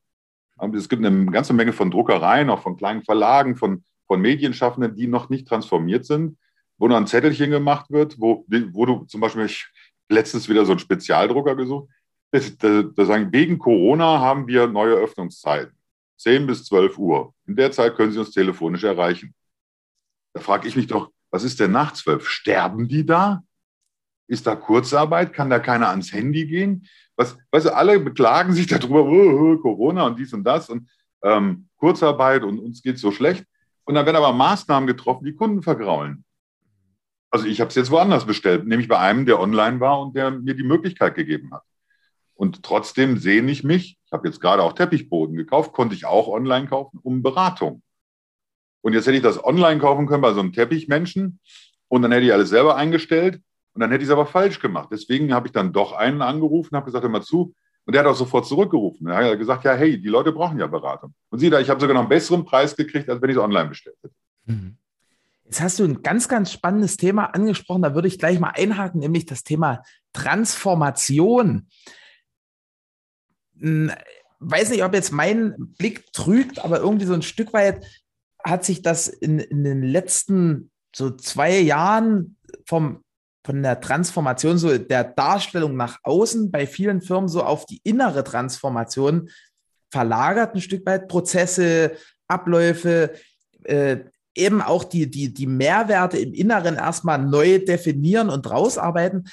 [0.74, 5.06] Es gibt eine ganze Menge von Druckereien, auch von kleinen Verlagen, von, von Medienschaffenden, die
[5.06, 6.38] noch nicht transformiert sind,
[6.76, 9.66] wo noch ein Zettelchen gemacht wird, wo, wo du zum Beispiel, ich
[10.08, 11.88] letztens wieder so einen Spezialdrucker gesucht.
[12.34, 15.72] Da, sagen, wegen Corona haben wir neue Öffnungszeiten.
[16.18, 17.32] 10 bis 12 Uhr.
[17.46, 19.34] In der Zeit können Sie uns telefonisch erreichen.
[20.32, 22.28] Da frage ich mich doch, was ist denn nach 12?
[22.28, 23.44] Sterben die da?
[24.26, 25.32] Ist da Kurzarbeit?
[25.32, 26.88] Kann da keiner ans Handy gehen?
[27.14, 30.90] Was, weißt du, alle beklagen sich darüber, oh, oh, Corona und dies und das und
[31.22, 33.44] ähm, Kurzarbeit und uns geht so schlecht.
[33.84, 36.24] Und dann werden aber Maßnahmen getroffen, die Kunden vergraulen.
[37.30, 40.32] Also ich habe es jetzt woanders bestellt, nämlich bei einem, der online war und der
[40.32, 41.62] mir die Möglichkeit gegeben hat.
[42.34, 46.28] Und trotzdem sehne ich mich, ich habe jetzt gerade auch Teppichboden gekauft, konnte ich auch
[46.28, 47.82] online kaufen, um Beratung.
[48.80, 51.40] Und jetzt hätte ich das online kaufen können bei so einem Teppichmenschen
[51.88, 53.40] und dann hätte ich alles selber eingestellt
[53.72, 54.88] und dann hätte ich es aber falsch gemacht.
[54.92, 57.54] Deswegen habe ich dann doch einen angerufen, habe gesagt, hör mal zu.
[57.86, 59.08] Und der hat auch sofort zurückgerufen.
[59.08, 61.14] Er hat gesagt, ja, hey, die Leute brauchen ja Beratung.
[61.30, 63.42] Und sieh da, ich habe sogar noch einen besseren Preis gekriegt, als wenn ich es
[63.42, 64.14] online bestellt hätte.
[64.46, 64.76] Mhm.
[65.44, 67.82] Jetzt hast du ein ganz, ganz spannendes Thema angesprochen.
[67.82, 69.82] Da würde ich gleich mal einhaken, nämlich das Thema
[70.14, 71.68] Transformation.
[73.60, 73.90] Hm,
[74.40, 77.84] weiß nicht, ob jetzt mein Blick trügt, aber irgendwie so ein Stück weit
[78.44, 82.36] hat sich das in, in den letzten so zwei Jahren
[82.66, 83.02] vom,
[83.44, 88.22] von der Transformation, so der Darstellung nach außen bei vielen Firmen so auf die innere
[88.22, 89.30] Transformation
[89.90, 91.92] verlagert, ein Stück weit Prozesse,
[92.28, 93.12] Abläufe,
[93.64, 93.98] äh,
[94.34, 99.28] eben auch die, die, die Mehrwerte im Inneren erstmal neu definieren und rausarbeiten.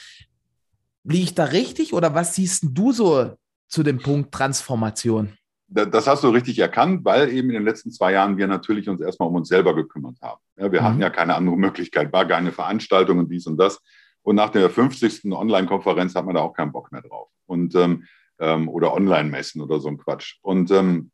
[1.03, 3.35] Liege ich da richtig oder was siehst du so
[3.71, 5.33] zu dem Punkt Transformation?
[5.67, 8.99] Das hast du richtig erkannt, weil eben in den letzten zwei Jahren wir natürlich uns
[8.99, 10.41] erstmal um uns selber gekümmert haben.
[10.57, 10.85] Ja, wir mhm.
[10.85, 13.79] hatten ja keine andere Möglichkeit, war gar eine Veranstaltung und dies und das.
[14.21, 15.31] Und nach der 50.
[15.31, 17.29] Online-Konferenz hat man da auch keinen Bock mehr drauf.
[17.45, 18.05] Und, ähm,
[18.39, 20.35] ähm, oder Online-Messen oder so ein Quatsch.
[20.41, 21.11] Und ähm,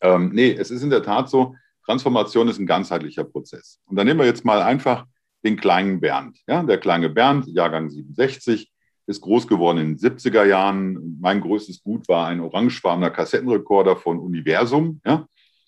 [0.00, 1.54] ähm, nee, es ist in der Tat so,
[1.84, 3.78] Transformation ist ein ganzheitlicher Prozess.
[3.84, 5.04] Und dann nehmen wir jetzt mal einfach
[5.44, 6.38] den kleinen Bernd.
[6.46, 8.72] Ja, der kleine Bernd, Jahrgang 67,
[9.10, 11.18] ist groß geworden in den 70er Jahren.
[11.20, 15.26] Mein größtes Gut war ein orangefarbener Kassettenrekorder von Universum, ja,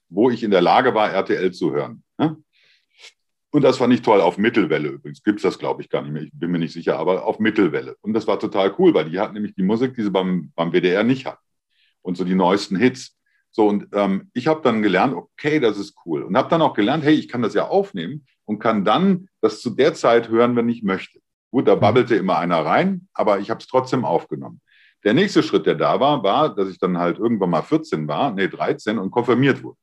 [0.09, 2.05] wo ich in der Lage war, RTL zu hören.
[2.19, 2.37] Ja.
[3.51, 5.23] Und das fand ich toll, auf Mittelwelle übrigens.
[5.23, 6.23] Gibt es das, glaube ich, gar nicht mehr.
[6.23, 7.97] Ich bin mir nicht sicher, aber auf Mittelwelle.
[8.01, 10.73] Und das war total cool, weil die hat nämlich die Musik, die sie beim, beim
[10.73, 11.39] WDR nicht hat.
[12.01, 13.19] Und so die neuesten Hits.
[13.51, 16.23] So, und ähm, ich habe dann gelernt, okay, das ist cool.
[16.23, 19.61] Und habe dann auch gelernt, hey, ich kann das ja aufnehmen und kann dann das
[19.61, 21.22] zu der Zeit hören, wenn ich möchte.
[21.53, 21.81] Gut, da mhm.
[21.81, 24.61] babbelte immer einer rein, aber ich habe es trotzdem aufgenommen.
[25.05, 28.33] Der nächste Schritt, der da war, war, dass ich dann halt irgendwann mal 14 war,
[28.33, 29.77] nee, 13 und konfirmiert wurde.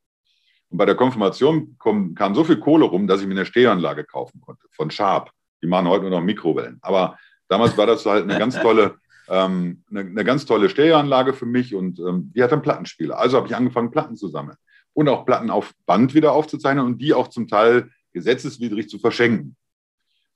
[0.70, 4.04] Und bei der Konfirmation kam, kam so viel Kohle rum, dass ich mir eine Stehanlage
[4.04, 5.32] kaufen konnte von Sharp.
[5.62, 6.80] Die machen heute nur noch Mikrowellen.
[6.82, 7.18] Aber
[7.48, 8.96] damals war das halt eine ganz tolle,
[9.28, 13.20] ähm, eine, eine, ganz tolle Stereoanlage für mich und ähm, die hat einen Plattenspieler.
[13.20, 14.58] Also habe ich angefangen, Platten zu sammeln
[14.94, 19.56] und auch Platten auf Band wieder aufzuzeichnen und die auch zum Teil gesetzeswidrig zu verschenken.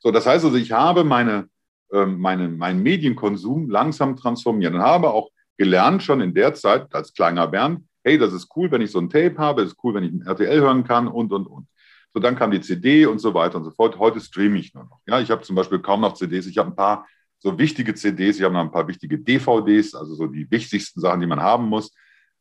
[0.03, 1.47] So, das heißt also, ich habe meine,
[1.91, 7.13] ähm, meine, meinen Medienkonsum langsam transformiert und habe auch gelernt schon in der Zeit als
[7.13, 9.93] kleiner Bernd, hey, das ist cool, wenn ich so ein Tape habe, das ist cool,
[9.93, 11.67] wenn ich ein RTL hören kann und, und, und.
[12.13, 13.97] So, dann kam die CD und so weiter und so fort.
[13.97, 14.99] Heute streame ich nur noch.
[15.07, 16.45] Ja, ich habe zum Beispiel kaum noch CDs.
[16.47, 17.07] Ich habe ein paar
[17.39, 21.21] so wichtige CDs, ich habe noch ein paar wichtige DVDs, also so die wichtigsten Sachen,
[21.21, 21.93] die man haben muss.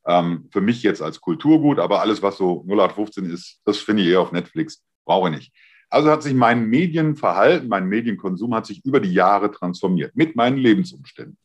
[0.05, 4.09] Ähm, für mich jetzt als Kulturgut, aber alles, was so 0815 ist, das finde ich
[4.09, 4.83] eher auf Netflix.
[5.05, 5.53] Brauche ich nicht.
[5.93, 10.57] Also hat sich mein Medienverhalten, mein Medienkonsum hat sich über die Jahre transformiert mit meinen
[10.57, 11.37] Lebensumständen.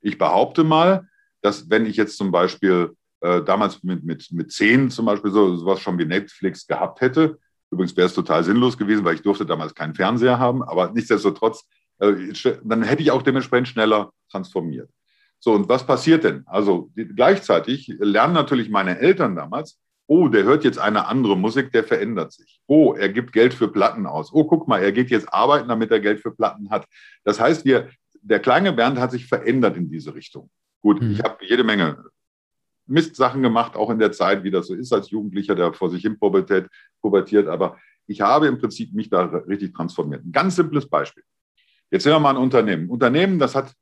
[0.00, 1.08] Ich behaupte mal,
[1.40, 5.54] dass wenn ich jetzt zum Beispiel äh, damals mit, mit, mit zehn zum Beispiel so
[5.54, 7.38] sowas schon wie Netflix gehabt hätte,
[7.70, 11.64] übrigens wäre es total sinnlos gewesen, weil ich durfte damals keinen Fernseher haben, aber nichtsdestotrotz,
[12.00, 12.12] äh,
[12.64, 14.90] dann hätte ich auch dementsprechend schneller transformiert.
[15.38, 16.42] So, und was passiert denn?
[16.46, 21.72] Also die, gleichzeitig lernen natürlich meine Eltern damals, oh, der hört jetzt eine andere Musik,
[21.72, 22.60] der verändert sich.
[22.66, 24.32] Oh, er gibt Geld für Platten aus.
[24.32, 26.86] Oh, guck mal, er geht jetzt arbeiten, damit er Geld für Platten hat.
[27.24, 27.88] Das heißt, wir,
[28.22, 30.50] der kleine Bernd hat sich verändert in diese Richtung.
[30.80, 31.12] Gut, mhm.
[31.12, 32.04] ich habe jede Menge
[32.86, 36.02] Mistsachen gemacht, auch in der Zeit, wie das so ist als Jugendlicher, der vor sich
[36.02, 36.68] hin pubertiert,
[37.00, 37.48] pubertiert.
[37.48, 37.76] Aber
[38.06, 40.24] ich habe im Prinzip mich da richtig transformiert.
[40.24, 41.24] Ein ganz simples Beispiel.
[41.90, 42.88] Jetzt sehen wir mal ein Unternehmen.
[42.88, 43.72] Unternehmen, das hat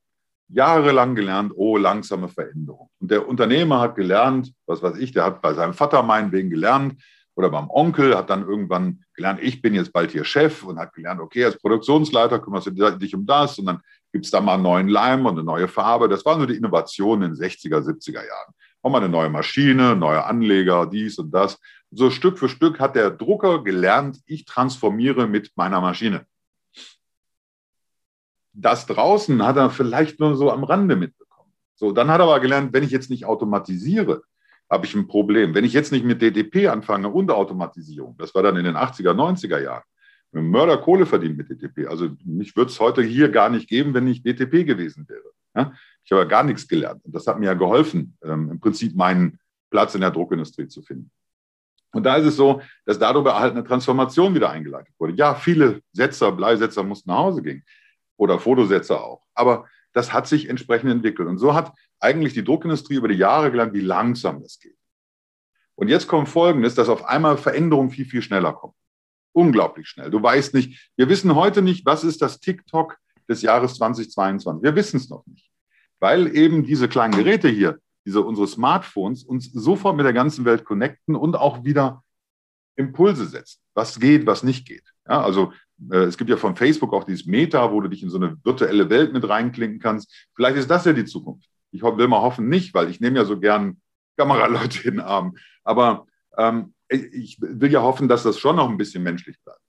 [0.48, 2.90] jahrelang gelernt, oh, langsame Veränderung.
[3.00, 7.02] Und der Unternehmer hat gelernt, was weiß ich, der hat bei seinem Vater meinetwegen gelernt
[7.34, 10.92] oder beim Onkel, hat dann irgendwann gelernt, ich bin jetzt bald hier Chef und hat
[10.92, 13.80] gelernt, okay, als Produktionsleiter kümmerst du dich um das und dann
[14.12, 16.08] gibt es da mal einen neuen Leim und eine neue Farbe.
[16.08, 19.96] Das war nur die Innovation in den 60er, 70er Jahren auch mal eine neue Maschine,
[19.96, 21.58] neue Anleger, dies und das.
[21.90, 26.26] So Stück für Stück hat der Drucker gelernt, ich transformiere mit meiner Maschine.
[28.54, 31.52] Das draußen hat er vielleicht nur so am Rande mitbekommen.
[31.74, 34.22] So, dann hat er aber gelernt, wenn ich jetzt nicht automatisiere,
[34.70, 35.54] habe ich ein Problem.
[35.54, 39.12] Wenn ich jetzt nicht mit DTP anfange und Automatisierung, das war dann in den 80er,
[39.12, 39.82] 90er Jahren,
[40.32, 41.86] Mörder Kohle verdient mit DTP.
[41.88, 45.30] Also mich würde es heute hier gar nicht geben, wenn ich DTP gewesen wäre.
[45.54, 45.72] Ja?
[46.04, 47.04] Ich habe ja gar nichts gelernt.
[47.04, 49.38] Und das hat mir ja geholfen, ähm, im Prinzip meinen
[49.70, 51.10] Platz in der Druckindustrie zu finden.
[51.92, 55.12] Und da ist es so, dass darüber halt eine Transformation wieder eingeleitet wurde.
[55.14, 57.62] Ja, viele Setzer, Bleisetzer mussten nach Hause gehen
[58.16, 59.22] oder Fotosetzer auch.
[59.34, 61.28] Aber das hat sich entsprechend entwickelt.
[61.28, 64.76] Und so hat eigentlich die Druckindustrie über die Jahre gelernt, wie langsam das geht.
[65.76, 68.74] Und jetzt kommt Folgendes, dass auf einmal Veränderungen viel, viel schneller kommen.
[69.32, 70.10] Unglaublich schnell.
[70.10, 72.96] Du weißt nicht, wir wissen heute nicht, was ist das TikTok
[73.28, 74.62] des Jahres 2022.
[74.62, 75.50] Wir wissen es noch nicht
[76.04, 80.66] weil eben diese kleinen Geräte hier, diese unsere Smartphones uns sofort mit der ganzen Welt
[80.66, 82.04] connecten und auch wieder
[82.76, 84.84] Impulse setzen, was geht, was nicht geht.
[85.08, 85.54] Ja, also
[85.90, 88.88] es gibt ja von Facebook auch dieses Meta, wo du dich in so eine virtuelle
[88.90, 90.28] Welt mit reinklinken kannst.
[90.34, 91.48] Vielleicht ist das ja die Zukunft.
[91.72, 93.80] Ich will mal hoffen nicht, weil ich nehme ja so gern
[94.16, 95.36] Kameraleute in den Arm.
[95.64, 96.06] Aber
[96.36, 99.60] ähm, ich will ja hoffen, dass das schon noch ein bisschen menschlich bleibt.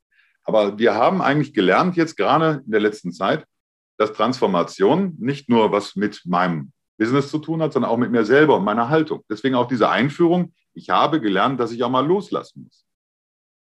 [0.44, 3.46] Aber wir haben eigentlich gelernt jetzt gerade in der letzten Zeit,
[3.98, 8.26] dass Transformation nicht nur was mit meinem Business zu tun hat, sondern auch mit mir
[8.26, 9.24] selber und meiner Haltung.
[9.30, 10.54] Deswegen auch diese Einführung.
[10.74, 12.86] Ich habe gelernt, dass ich auch mal loslassen muss.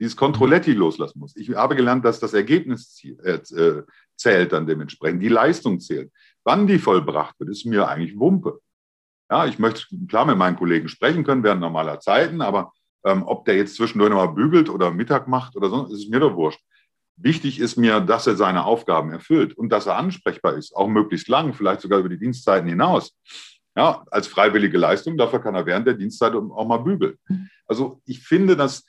[0.01, 1.37] Dieses Controletti loslassen muss.
[1.37, 3.83] Ich habe gelernt, dass das Ergebnis äh, äh,
[4.17, 6.11] zählt dann dementsprechend, die Leistung zählt.
[6.43, 8.61] Wann die vollbracht wird, ist mir eigentlich Wumpe.
[9.31, 12.73] Ja, ich möchte klar mit meinen Kollegen sprechen können während normaler Zeiten, aber
[13.05, 16.35] ähm, ob der jetzt zwischendurch nochmal bügelt oder Mittag macht oder so, ist mir doch
[16.35, 16.61] wurscht.
[17.17, 21.29] Wichtig ist mir, dass er seine Aufgaben erfüllt und dass er ansprechbar ist, auch möglichst
[21.29, 23.15] lang, vielleicht sogar über die Dienstzeiten hinaus.
[23.77, 27.19] Ja, als freiwillige Leistung, dafür kann er während der Dienstzeit auch mal bügeln.
[27.67, 28.85] Also ich finde, dass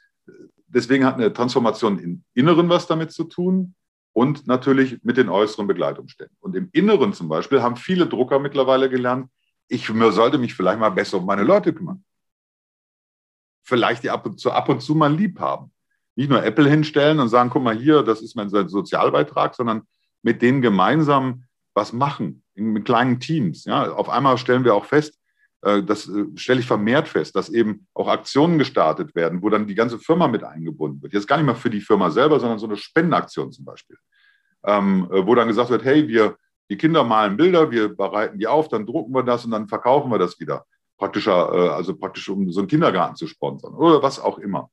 [0.74, 3.76] deswegen hat eine Transformation im Inneren was damit zu tun
[4.13, 6.36] und natürlich mit den äußeren Begleitumständen.
[6.39, 9.30] Und im Inneren zum Beispiel haben viele Drucker mittlerweile gelernt,
[9.67, 12.03] ich sollte mich vielleicht mal besser um meine Leute kümmern.
[13.63, 15.72] Vielleicht die ab und zu, ab und zu mal lieb haben
[16.15, 19.84] nicht nur Apple hinstellen und sagen, guck mal hier, das ist mein Sozialbeitrag, sondern
[20.22, 23.65] mit denen gemeinsam was machen, in kleinen Teams.
[23.65, 25.17] Ja, auf einmal stellen wir auch fest,
[25.62, 29.76] das äh, stelle ich vermehrt fest, dass eben auch Aktionen gestartet werden, wo dann die
[29.76, 31.14] ganze Firma mit eingebunden wird.
[31.14, 33.97] Jetzt gar nicht mal für die Firma selber, sondern so eine Spendenaktion zum Beispiel,
[34.66, 36.36] ähm, äh, wo dann gesagt wird, hey, wir,
[36.70, 40.09] die Kinder malen Bilder, wir bereiten die auf, dann drucken wir das und dann verkaufen
[40.09, 40.66] wir das wieder.
[40.97, 44.70] Praktischer, also praktisch um so einen Kindergarten zu sponsern oder was auch immer.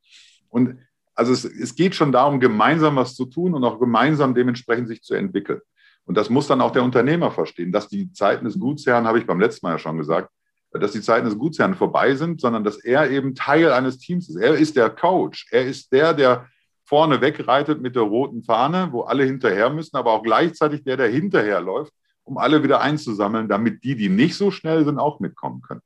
[0.51, 0.77] Und
[1.15, 5.03] also es, es geht schon darum, gemeinsam was zu tun und auch gemeinsam dementsprechend sich
[5.03, 5.61] zu entwickeln.
[6.05, 9.27] Und das muss dann auch der Unternehmer verstehen, dass die Zeiten des Gutsherrn, habe ich
[9.27, 10.31] beim letzten Mal ja schon gesagt,
[10.73, 14.37] dass die Zeiten des Gutsherrn vorbei sind, sondern dass er eben Teil eines Teams ist.
[14.37, 15.47] Er ist der Coach.
[15.51, 16.49] Er ist der, der
[16.85, 21.09] vorne wegreitet mit der roten Fahne, wo alle hinterher müssen, aber auch gleichzeitig der, der
[21.09, 21.93] hinterherläuft,
[22.23, 25.83] um alle wieder einzusammeln, damit die, die nicht so schnell sind, auch mitkommen können.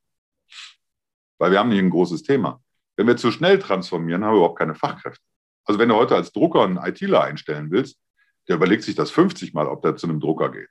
[1.39, 2.61] Weil wir haben nicht ein großes Thema.
[2.95, 5.23] Wenn wir zu schnell transformieren, haben wir überhaupt keine Fachkräfte.
[5.65, 7.99] Also wenn du heute als Drucker einen ITler einstellen willst,
[8.47, 10.69] der überlegt sich das 50 Mal, ob der zu einem Drucker geht.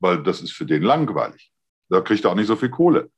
[0.00, 1.52] Weil das ist für den langweilig.
[1.88, 3.10] Da kriegt er auch nicht so viel Kohle.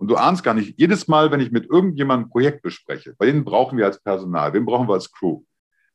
[0.00, 3.26] Und du ahnst gar nicht, jedes Mal, wenn ich mit irgendjemandem ein Projekt bespreche, bei
[3.26, 5.42] denen brauchen wir als Personal, wen brauchen wir als Crew?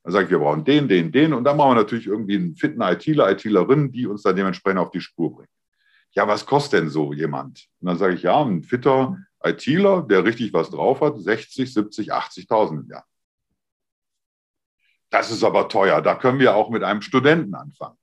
[0.04, 1.34] Dann sage ich, wir brauchen den, den, den.
[1.34, 4.92] Und dann brauchen wir natürlich irgendwie einen fitten ITler, ITlerin, die uns dann dementsprechend auf
[4.92, 5.50] die Spur bringen.
[6.12, 7.68] Ja, was kostet denn so jemand?
[7.82, 12.14] Und dann sage ich, ja, ein fitter ITler, der richtig was drauf hat, 60, 70,
[12.14, 13.06] 80.000 im Jahr.
[15.10, 16.04] Das ist aber teuer.
[16.04, 17.98] Da können wir auch mit einem Studenten anfangen.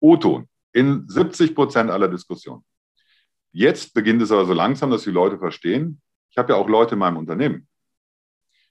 [0.00, 2.64] O-Ton in 70 Prozent aller Diskussionen.
[3.54, 6.94] Jetzt beginnt es aber so langsam, dass die Leute verstehen, ich habe ja auch Leute
[6.94, 7.68] in meinem Unternehmen.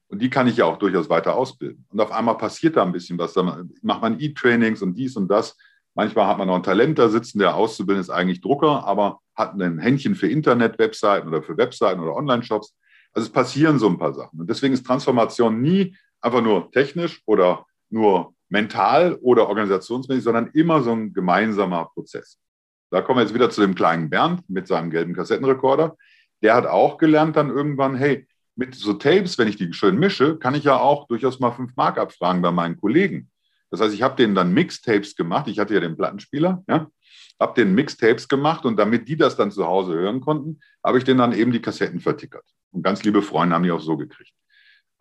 [0.10, 1.86] Und die kann ich ja auch durchaus weiter ausbilden.
[1.90, 3.32] Und auf einmal passiert da ein bisschen was.
[3.32, 5.56] Da macht man E-Trainings und dies und das.
[5.96, 9.54] Manchmal hat man noch ein Talent da sitzen, der auszubilden ist eigentlich Drucker, aber hat
[9.54, 12.76] ein Händchen für Internet-Webseiten oder für Webseiten oder Online-Shops.
[13.14, 14.38] Also es passieren so ein paar Sachen.
[14.38, 20.82] Und deswegen ist Transformation nie einfach nur technisch oder nur mental oder organisationsmäßig, sondern immer
[20.82, 22.38] so ein gemeinsamer Prozess.
[22.94, 25.98] Da kommen wir jetzt wieder zu dem kleinen Bernd mit seinem gelben Kassettenrekorder.
[26.44, 30.38] Der hat auch gelernt dann irgendwann, hey, mit so Tapes, wenn ich die schön mische,
[30.38, 33.32] kann ich ja auch durchaus mal fünf Mark abfragen bei meinen Kollegen.
[33.72, 35.48] Das heißt, ich habe denen dann Mixtapes gemacht.
[35.48, 36.88] Ich hatte ja den Plattenspieler, ja,
[37.40, 41.04] habe den Mixtapes gemacht und damit die das dann zu Hause hören konnten, habe ich
[41.04, 42.46] denen dann eben die Kassetten vertickert.
[42.70, 44.36] Und ganz liebe Freunde haben die auch so gekriegt.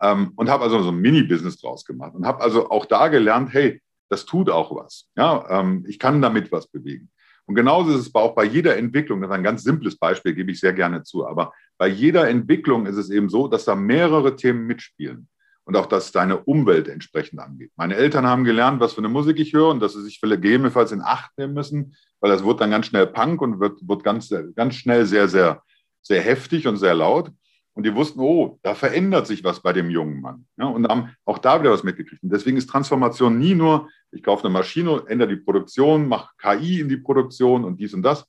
[0.01, 3.53] Ähm, und habe also so ein Mini-Business draus gemacht und habe also auch da gelernt,
[3.53, 5.09] hey, das tut auch was.
[5.15, 7.11] Ja, ähm, ich kann damit was bewegen.
[7.45, 10.51] Und genauso ist es auch bei jeder Entwicklung, das ist ein ganz simples Beispiel, gebe
[10.51, 14.35] ich sehr gerne zu, aber bei jeder Entwicklung ist es eben so, dass da mehrere
[14.35, 15.27] Themen mitspielen
[15.65, 17.71] und auch, dass deine Umwelt entsprechend angeht.
[17.75, 20.91] Meine Eltern haben gelernt, was für eine Musik ich höre und dass sie sich gegebenenfalls
[20.91, 24.33] in Acht nehmen müssen, weil das wird dann ganz schnell Punk und wird, wird ganz,
[24.55, 25.61] ganz schnell sehr, sehr,
[26.01, 27.31] sehr heftig und sehr laut.
[27.75, 30.45] Und die wussten, oh, da verändert sich was bei dem jungen Mann.
[30.57, 32.21] Ja, und haben auch da wieder was mitgekriegt.
[32.21, 36.81] Und deswegen ist Transformation nie nur, ich kaufe eine Maschine, ändere die Produktion, mache KI
[36.81, 38.27] in die Produktion und dies und das.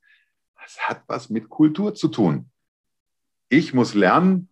[0.63, 2.47] Das hat was mit Kultur zu tun.
[3.51, 4.49] Ich muss lernen,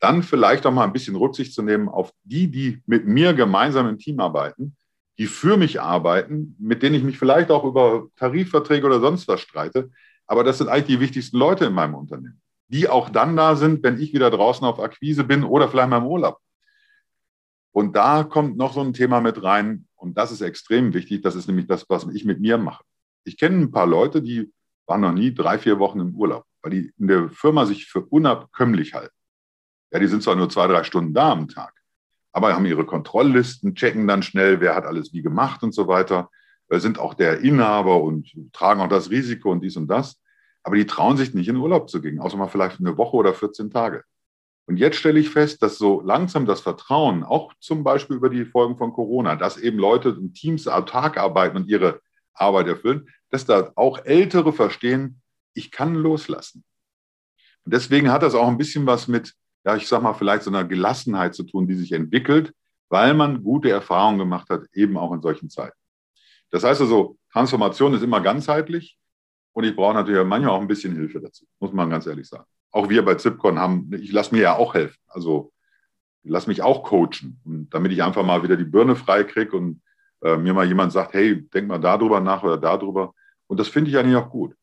[0.00, 3.88] dann vielleicht auch mal ein bisschen Rücksicht zu nehmen auf die, die mit mir gemeinsam
[3.88, 4.76] im Team arbeiten,
[5.16, 9.40] die für mich arbeiten, mit denen ich mich vielleicht auch über Tarifverträge oder sonst was
[9.40, 9.90] streite.
[10.26, 13.82] Aber das sind eigentlich die wichtigsten Leute in meinem Unternehmen die auch dann da sind,
[13.82, 16.38] wenn ich wieder draußen auf Akquise bin oder vielleicht mal im Urlaub.
[17.72, 21.22] Und da kommt noch so ein Thema mit rein und das ist extrem wichtig.
[21.22, 22.84] Das ist nämlich das, was ich mit mir mache.
[23.24, 24.52] Ich kenne ein paar Leute, die
[24.86, 28.04] waren noch nie drei, vier Wochen im Urlaub, weil die in der Firma sich für
[28.04, 29.14] unabkömmlich halten.
[29.90, 31.72] Ja, die sind zwar nur zwei, drei Stunden da am Tag,
[32.32, 36.30] aber haben ihre Kontrolllisten, checken dann schnell, wer hat alles wie gemacht und so weiter,
[36.68, 40.20] äh, sind auch der Inhaber und tragen auch das Risiko und dies und das
[40.64, 43.34] aber die trauen sich nicht in Urlaub zu gehen, außer mal vielleicht eine Woche oder
[43.34, 44.02] 14 Tage.
[44.66, 48.46] Und jetzt stelle ich fest, dass so langsam das Vertrauen, auch zum Beispiel über die
[48.46, 52.00] Folgen von Corona, dass eben Leute in Teams autark arbeiten und ihre
[52.32, 55.20] Arbeit erfüllen, dass da auch Ältere verstehen,
[55.52, 56.64] ich kann loslassen.
[57.64, 59.34] Und deswegen hat das auch ein bisschen was mit,
[59.64, 62.52] ja, ich sag mal, vielleicht so einer Gelassenheit zu tun, die sich entwickelt,
[62.88, 65.76] weil man gute Erfahrungen gemacht hat, eben auch in solchen Zeiten.
[66.50, 68.96] Das heißt also, Transformation ist immer ganzheitlich.
[69.54, 72.44] Und ich brauche natürlich manchmal auch ein bisschen Hilfe dazu, muss man ganz ehrlich sagen.
[72.70, 74.98] Auch wir bei Zipcon haben, ich lasse mir ja auch helfen.
[75.06, 75.52] Also
[76.22, 79.80] ich lasse mich auch coachen, damit ich einfach mal wieder die Birne frei kriege und
[80.22, 83.14] äh, mir mal jemand sagt, hey, denk mal darüber nach oder darüber.
[83.46, 84.56] Und das finde ich eigentlich auch gut.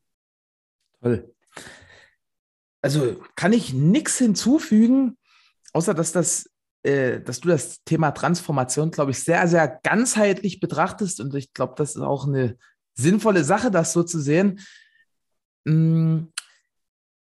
[1.00, 1.32] Toll.
[2.82, 5.16] Also kann ich nichts hinzufügen,
[5.72, 6.50] außer dass das
[6.82, 11.20] äh, dass du das Thema Transformation, glaube ich, sehr, sehr ganzheitlich betrachtest.
[11.20, 12.58] Und ich glaube, das ist auch eine
[12.94, 14.60] sinnvolle Sache, das so zu sehen.
[15.64, 16.24] Mm,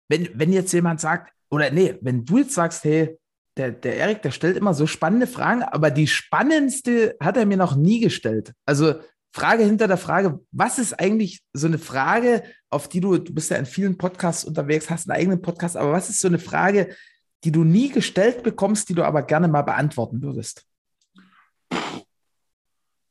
[0.09, 3.17] wenn, wenn jetzt jemand sagt, oder nee, wenn du jetzt sagst, hey,
[3.57, 7.57] der, der Erik, der stellt immer so spannende Fragen, aber die spannendste hat er mir
[7.57, 8.53] noch nie gestellt.
[8.65, 8.95] Also
[9.33, 13.49] Frage hinter der Frage, was ist eigentlich so eine Frage, auf die du, du bist
[13.49, 16.95] ja in vielen Podcasts unterwegs, hast einen eigenen Podcast, aber was ist so eine Frage,
[17.43, 20.65] die du nie gestellt bekommst, die du aber gerne mal beantworten würdest?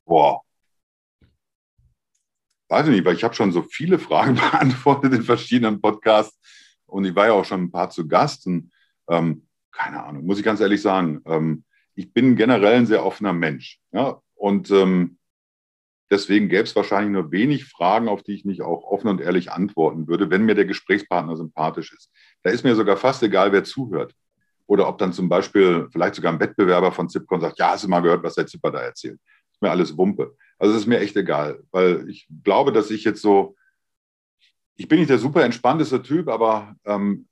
[0.05, 0.43] Boah,
[2.69, 6.39] weiß ich nicht, weil ich habe schon so viele Fragen beantwortet in verschiedenen Podcasts
[6.87, 8.71] und ich war ja auch schon ein paar zu Gast und
[9.09, 11.65] ähm, keine Ahnung, muss ich ganz ehrlich sagen, ähm,
[11.95, 13.79] ich bin generell ein sehr offener Mensch.
[13.93, 14.21] Ja?
[14.35, 15.19] Und ähm,
[16.11, 19.51] Deswegen gäbe es wahrscheinlich nur wenig Fragen, auf die ich nicht auch offen und ehrlich
[19.51, 22.13] antworten würde, wenn mir der Gesprächspartner sympathisch ist.
[22.43, 24.15] Da ist mir sogar fast egal, wer zuhört.
[24.67, 27.89] Oder ob dann zum Beispiel vielleicht sogar ein Wettbewerber von Zipcon sagt, ja, hast du
[27.89, 29.19] mal gehört, was der Zipper da erzählt?
[29.53, 30.37] Ist mir alles Wumpe.
[30.59, 33.57] Also es ist mir echt egal, weil ich glaube, dass ich jetzt so,
[34.77, 37.29] ich bin nicht der super entspannteste Typ, aber ähm,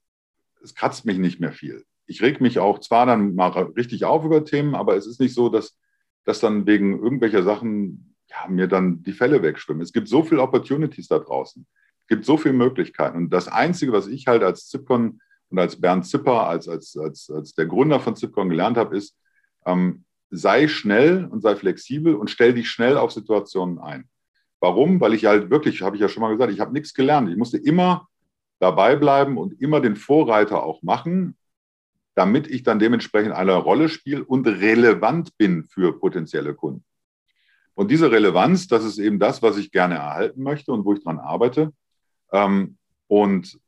[0.62, 1.84] es kratzt mich nicht mehr viel.
[2.06, 5.34] Ich reg mich auch zwar dann mal richtig auf über Themen, aber es ist nicht
[5.34, 5.78] so, dass,
[6.24, 9.82] dass dann wegen irgendwelcher Sachen ja, mir dann die Fälle wegschwimmen.
[9.82, 11.66] Es gibt so viele Opportunities da draußen.
[12.00, 13.16] Es gibt so viele Möglichkeiten.
[13.16, 17.30] Und das Einzige, was ich halt als Zipcon und als Bernd Zipper, als, als, als,
[17.30, 19.16] als der Gründer von Zipcon gelernt habe, ist,
[19.64, 20.04] ähm,
[20.36, 24.08] sei schnell und sei flexibel und stell dich schnell auf Situationen ein.
[24.60, 25.00] Warum?
[25.00, 27.28] Weil ich halt wirklich, habe ich ja schon mal gesagt, ich habe nichts gelernt.
[27.28, 28.08] Ich musste immer
[28.60, 31.36] dabei bleiben und immer den Vorreiter auch machen,
[32.14, 36.84] damit ich dann dementsprechend eine Rolle spiele und relevant bin für potenzielle Kunden.
[37.74, 41.02] Und diese Relevanz, das ist eben das, was ich gerne erhalten möchte und wo ich
[41.02, 41.72] dran arbeite.
[42.32, 42.78] Ähm,
[43.08, 43.58] und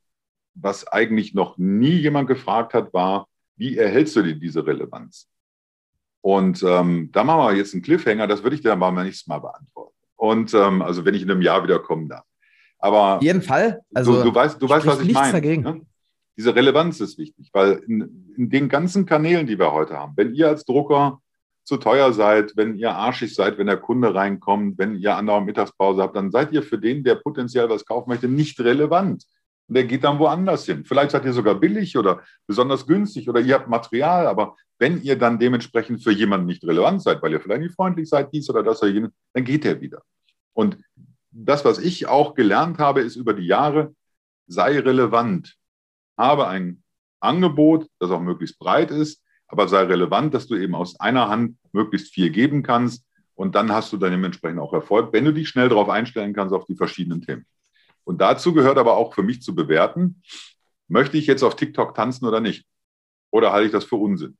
[0.54, 5.28] was eigentlich noch nie jemand gefragt hat, war, wie erhältst du dir diese Relevanz?
[6.20, 9.30] Und ähm, da machen wir jetzt einen Cliffhanger, das würde ich dir dann beim nächsten
[9.30, 9.94] Mal beantworten.
[10.16, 12.24] Und ähm, also wenn ich in einem Jahr wieder kommen darf.
[12.78, 13.80] Aber Auf jeden Fall.
[13.94, 15.32] Also, du, du weißt, du weißt was ich meine.
[15.32, 15.62] Dagegen.
[15.62, 15.80] Ne?
[16.36, 20.34] Diese Relevanz ist wichtig, weil in, in den ganzen Kanälen, die wir heute haben, wenn
[20.34, 21.20] ihr als Drucker
[21.64, 26.02] zu teuer seid, wenn ihr arschig seid, wenn der Kunde reinkommt, wenn ihr andere Mittagspause
[26.02, 29.24] habt, dann seid ihr für den, der potenziell was kaufen möchte, nicht relevant.
[29.68, 30.84] Und der geht dann woanders hin.
[30.84, 35.18] Vielleicht seid ihr sogar billig oder besonders günstig oder ihr habt Material, aber wenn ihr
[35.18, 38.62] dann dementsprechend für jemanden nicht relevant seid, weil ihr vielleicht nicht freundlich seid, dies oder
[38.62, 40.02] das oder jenes, dann geht er wieder.
[40.52, 40.78] Und
[41.30, 43.94] das, was ich auch gelernt habe, ist über die Jahre,
[44.46, 45.56] sei relevant.
[46.16, 46.82] Habe ein
[47.20, 51.56] Angebot, das auch möglichst breit ist, aber sei relevant, dass du eben aus einer Hand
[51.72, 53.04] möglichst viel geben kannst.
[53.34, 56.54] Und dann hast du dann dementsprechend auch Erfolg, wenn du dich schnell darauf einstellen kannst,
[56.54, 57.44] auf die verschiedenen Themen.
[58.06, 60.22] Und dazu gehört aber auch für mich zu bewerten,
[60.88, 62.64] möchte ich jetzt auf TikTok tanzen oder nicht?
[63.32, 64.38] Oder halte ich das für Unsinn?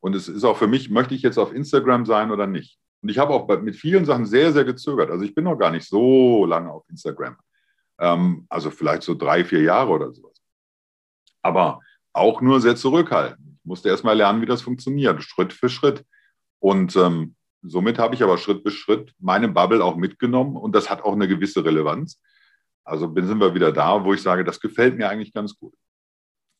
[0.00, 2.78] Und es ist auch für mich, möchte ich jetzt auf Instagram sein oder nicht?
[3.00, 5.10] Und ich habe auch mit vielen Sachen sehr, sehr gezögert.
[5.10, 7.36] Also ich bin noch gar nicht so lange auf Instagram.
[7.98, 10.42] Ähm, also vielleicht so drei, vier Jahre oder sowas.
[11.42, 11.80] Aber
[12.12, 16.04] auch nur sehr zurückhaltend musste erst mal lernen, wie das funktioniert, Schritt für Schritt.
[16.58, 20.90] Und ähm, somit habe ich aber Schritt für Schritt meine Bubble auch mitgenommen und das
[20.90, 22.20] hat auch eine gewisse Relevanz.
[22.84, 25.74] Also sind wir wieder da, wo ich sage, das gefällt mir eigentlich ganz gut.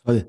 [0.05, 0.27] Toll.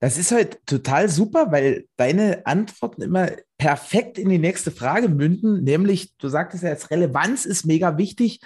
[0.00, 5.64] Das ist halt total super, weil deine Antworten immer perfekt in die nächste Frage münden,
[5.64, 8.40] nämlich du sagtest ja jetzt, Relevanz ist mega wichtig.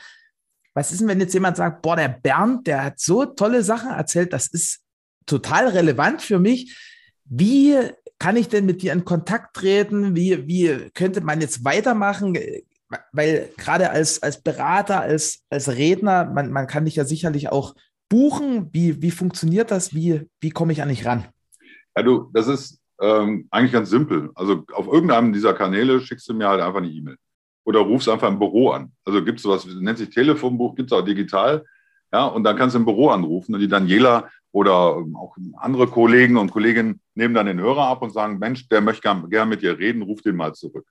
[0.74, 3.90] Was ist denn, wenn jetzt jemand sagt, boah, der Bernd, der hat so tolle Sachen
[3.90, 4.82] erzählt, das ist
[5.26, 6.76] total relevant für mich.
[7.24, 7.76] Wie
[8.18, 10.14] kann ich denn mit dir in Kontakt treten?
[10.14, 12.38] Wie, wie könnte man jetzt weitermachen?
[13.12, 17.74] Weil gerade als, als Berater, als, als Redner, man, man kann dich ja sicherlich auch
[18.08, 18.68] buchen.
[18.72, 19.94] Wie, wie funktioniert das?
[19.94, 21.26] Wie, wie komme ich an dich ran?
[21.96, 24.30] Ja, du, das ist ähm, eigentlich ganz simpel.
[24.34, 27.16] Also auf irgendeinem dieser Kanäle schickst du mir halt einfach eine E-Mail.
[27.64, 28.92] Oder rufst einfach im Büro an.
[29.04, 31.64] Also gibt es sowas, nennt sich Telefonbuch, gibt es auch digital.
[32.12, 35.86] Ja, und dann kannst du im Büro anrufen und die Daniela oder ähm, auch andere
[35.86, 39.48] Kollegen und Kolleginnen nehmen dann den Hörer ab und sagen, Mensch, der möchte gerne gern
[39.50, 40.86] mit dir reden, ruf den mal zurück.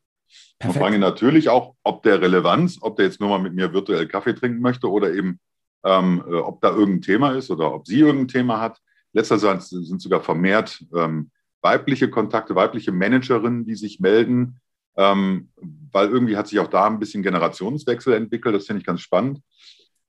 [0.60, 0.76] Perfekt.
[0.76, 4.08] Und frage natürlich auch, ob der Relevanz, ob der jetzt nur mal mit mir virtuell
[4.08, 5.40] Kaffee trinken möchte oder eben,
[5.84, 8.80] ähm, äh, ob da irgendein Thema ist oder ob sie irgendein Thema hat.
[9.14, 14.60] Letzter sind sogar vermehrt ähm, weibliche Kontakte, weibliche Managerinnen, die sich melden,
[14.96, 15.50] ähm,
[15.92, 18.56] weil irgendwie hat sich auch da ein bisschen Generationswechsel entwickelt.
[18.56, 19.42] Das finde ich ganz spannend.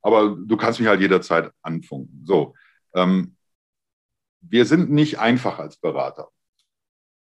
[0.03, 2.23] Aber du kannst mich halt jederzeit anfunken.
[2.25, 2.55] So,
[2.95, 3.37] ähm,
[4.41, 6.29] wir sind nicht einfach als Berater.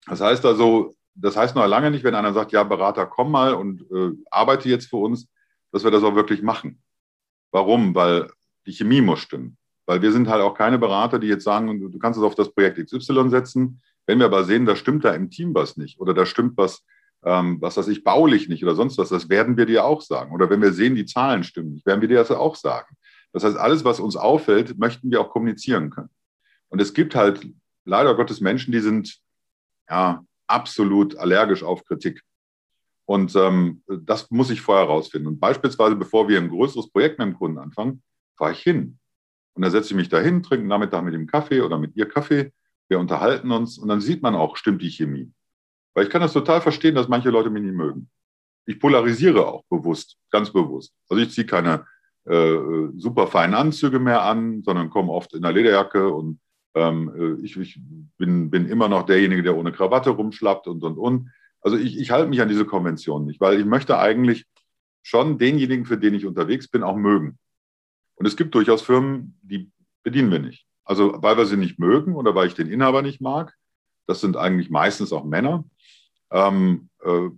[0.05, 3.53] Das heißt also, das heißt noch lange nicht, wenn einer sagt, ja, Berater, komm mal
[3.53, 5.27] und äh, arbeite jetzt für uns,
[5.71, 6.81] dass wir das auch wirklich machen.
[7.51, 7.95] Warum?
[7.95, 8.29] Weil
[8.65, 9.57] die Chemie muss stimmen.
[9.85, 12.53] Weil wir sind halt auch keine Berater, die jetzt sagen, du kannst es auf das
[12.53, 13.81] Projekt XY setzen.
[14.05, 16.83] Wenn wir aber sehen, da stimmt da im Team was nicht oder da stimmt was,
[17.23, 20.33] ähm, was weiß ich, baulich nicht oder sonst was, das werden wir dir auch sagen.
[20.33, 22.95] Oder wenn wir sehen, die Zahlen stimmen nicht, werden wir dir das auch sagen.
[23.33, 26.09] Das heißt, alles, was uns auffällt, möchten wir auch kommunizieren können.
[26.69, 27.47] Und es gibt halt
[27.85, 29.19] leider Gottes Menschen, die sind
[29.89, 32.21] ja absolut allergisch auf Kritik.
[33.05, 35.27] Und ähm, das muss ich vorher herausfinden.
[35.27, 38.03] Und beispielsweise, bevor wir ein größeres Projekt mit dem Kunden anfangen,
[38.37, 38.99] fahre ich hin.
[39.53, 41.95] Und dann setze ich mich da hin, trinke einen Nachmittag mit ihm Kaffee oder mit
[41.95, 42.53] ihr Kaffee.
[42.87, 45.31] Wir unterhalten uns und dann sieht man auch, stimmt die Chemie.
[45.93, 48.09] Weil ich kann das total verstehen, dass manche Leute mich nicht mögen.
[48.65, 50.93] Ich polarisiere auch bewusst, ganz bewusst.
[51.09, 51.85] Also ich ziehe keine
[52.25, 52.57] äh,
[52.95, 56.39] super feinen Anzüge mehr an, sondern komme oft in der Lederjacke und
[56.73, 57.79] ich, ich
[58.17, 61.29] bin, bin, immer noch derjenige, der ohne Krawatte rumschlappt und, und, und.
[61.59, 64.45] Also ich, ich halte mich an diese Konvention nicht, weil ich möchte eigentlich,
[65.03, 67.37] schon denjenigen, für den ich unterwegs bin, auch mögen.
[68.15, 69.71] Und es gibt durchaus Firmen, die
[70.03, 70.67] bedienen wir nicht.
[70.83, 73.55] Also weil wir sie nicht mögen oder weil ich den Inhaber nicht mag.
[74.07, 75.63] Das sind eigentlich meistens auch Männer.
[76.31, 77.29] Ähm, äh,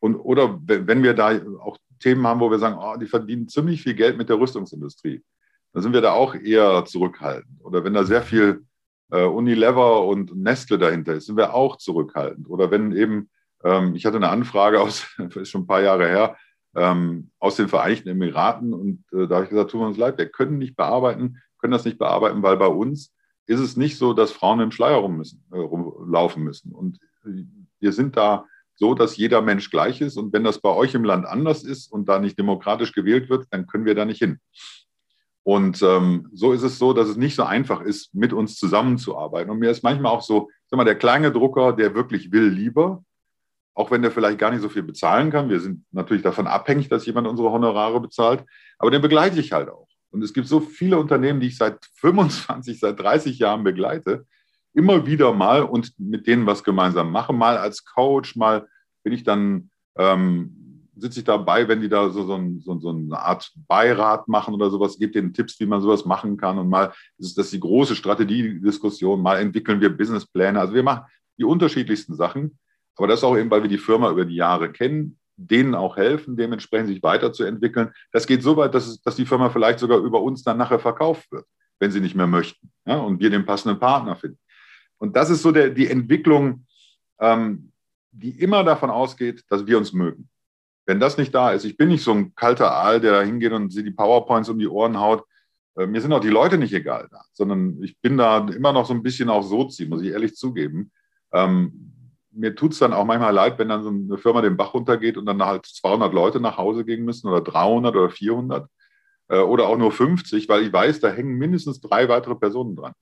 [0.00, 3.82] und, oder wenn wir da auch Themen haben, wo wir sagen, oh, die verdienen ziemlich
[3.82, 5.22] viel Geld mit der Rüstungsindustrie,
[5.72, 7.62] dann sind wir da auch eher zurückhaltend.
[7.62, 8.64] Oder wenn da sehr viel
[9.10, 12.48] äh, Unilever und Nestle dahinter ist, sind wir auch zurückhaltend.
[12.48, 13.30] Oder wenn eben,
[13.64, 16.36] ähm, ich hatte eine Anfrage aus, ist schon ein paar Jahre her,
[16.74, 20.28] ähm, aus den Vereinigten Emiraten und äh, da habe ich gesagt, tut uns leid, wir
[20.28, 23.12] können nicht bearbeiten, können das nicht bearbeiten, weil bei uns
[23.46, 26.72] ist es nicht so, dass Frauen im Schleier rum müssen, äh, rumlaufen müssen.
[26.72, 26.98] Und
[27.80, 28.46] wir sind da
[28.76, 30.16] so, dass jeder Mensch gleich ist.
[30.16, 33.46] Und wenn das bei euch im Land anders ist und da nicht demokratisch gewählt wird,
[33.50, 34.38] dann können wir da nicht hin.
[35.50, 39.50] Und ähm, so ist es so, dass es nicht so einfach ist, mit uns zusammenzuarbeiten.
[39.50, 43.02] Und mir ist manchmal auch so, sag mal, der kleine Drucker, der wirklich will, lieber,
[43.74, 45.48] auch wenn der vielleicht gar nicht so viel bezahlen kann.
[45.48, 48.44] Wir sind natürlich davon abhängig, dass jemand unsere Honorare bezahlt,
[48.78, 49.88] aber den begleite ich halt auch.
[50.12, 54.26] Und es gibt so viele Unternehmen, die ich seit 25, seit 30 Jahren begleite,
[54.72, 57.32] immer wieder mal und mit denen was gemeinsam mache.
[57.32, 58.68] Mal als Coach, mal
[59.02, 60.69] bin ich dann, ähm,
[61.00, 64.70] sitze ich dabei, wenn die da so, so, so, so, eine Art Beirat machen oder
[64.70, 66.58] sowas, gebe denen Tipps, wie man sowas machen kann.
[66.58, 70.60] Und mal ist das die große Strategiediskussion, mal entwickeln wir Businesspläne.
[70.60, 71.04] Also wir machen
[71.38, 72.58] die unterschiedlichsten Sachen.
[72.96, 76.36] Aber das auch eben, weil wir die Firma über die Jahre kennen, denen auch helfen,
[76.36, 77.92] dementsprechend sich weiterzuentwickeln.
[78.12, 80.78] Das geht so weit, dass, es, dass die Firma vielleicht sogar über uns dann nachher
[80.78, 81.46] verkauft wird,
[81.78, 84.38] wenn sie nicht mehr möchten ja, und wir den passenden Partner finden.
[84.98, 86.66] Und das ist so der, die Entwicklung,
[87.20, 87.72] ähm,
[88.12, 90.28] die immer davon ausgeht, dass wir uns mögen.
[90.86, 93.52] Wenn das nicht da ist, ich bin nicht so ein kalter Aal, der da hingeht
[93.52, 95.24] und sie die PowerPoints um die Ohren haut.
[95.76, 98.86] Äh, mir sind auch die Leute nicht egal da, sondern ich bin da immer noch
[98.86, 100.90] so ein bisschen auf Sozi, muss ich ehrlich zugeben.
[101.32, 101.92] Ähm,
[102.32, 105.16] mir tut es dann auch manchmal leid, wenn dann so eine Firma den Bach runtergeht
[105.16, 108.68] und dann halt 200 Leute nach Hause gehen müssen oder 300 oder 400
[109.28, 112.92] äh, oder auch nur 50, weil ich weiß, da hängen mindestens drei weitere Personen dran.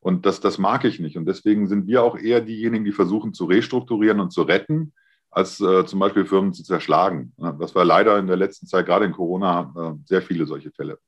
[0.00, 1.16] Und das, das mag ich nicht.
[1.16, 4.92] Und deswegen sind wir auch eher diejenigen, die versuchen zu restrukturieren und zu retten,
[5.36, 7.34] als äh, zum Beispiel Firmen zu zerschlagen.
[7.60, 10.98] Das war leider in der letzten Zeit, gerade in Corona, äh, sehr viele solche Fälle.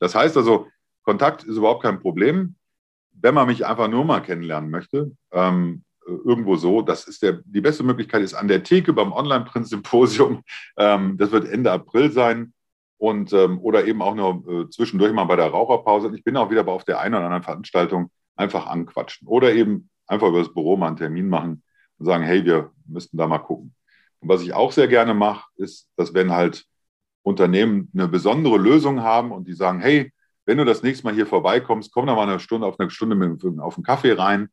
[0.00, 0.66] Das heißt also,
[1.04, 2.56] Kontakt ist überhaupt kein Problem.
[3.12, 7.60] Wenn man mich einfach nur mal kennenlernen möchte, ähm, irgendwo so, das ist der, die
[7.60, 10.42] beste Möglichkeit ist an der Theke beim Online-Print-Symposium.
[10.76, 12.52] Ähm, das wird Ende April sein
[12.98, 16.12] und ähm, oder eben auch nur äh, zwischendurch mal bei der Raucherpause.
[16.14, 20.28] Ich bin auch wieder auf der einen oder anderen Veranstaltung einfach anquatschen oder eben einfach
[20.28, 21.62] über das Büro mal einen Termin machen
[21.98, 23.74] und sagen, hey, wir müssten da mal gucken.
[24.20, 26.64] Und was ich auch sehr gerne mache, ist, dass wenn halt
[27.22, 30.12] Unternehmen eine besondere Lösung haben und die sagen, hey,
[30.44, 33.16] wenn du das nächste Mal hier vorbeikommst, komm da mal eine Stunde auf eine Stunde
[33.16, 34.48] mit, auf einen Kaffee rein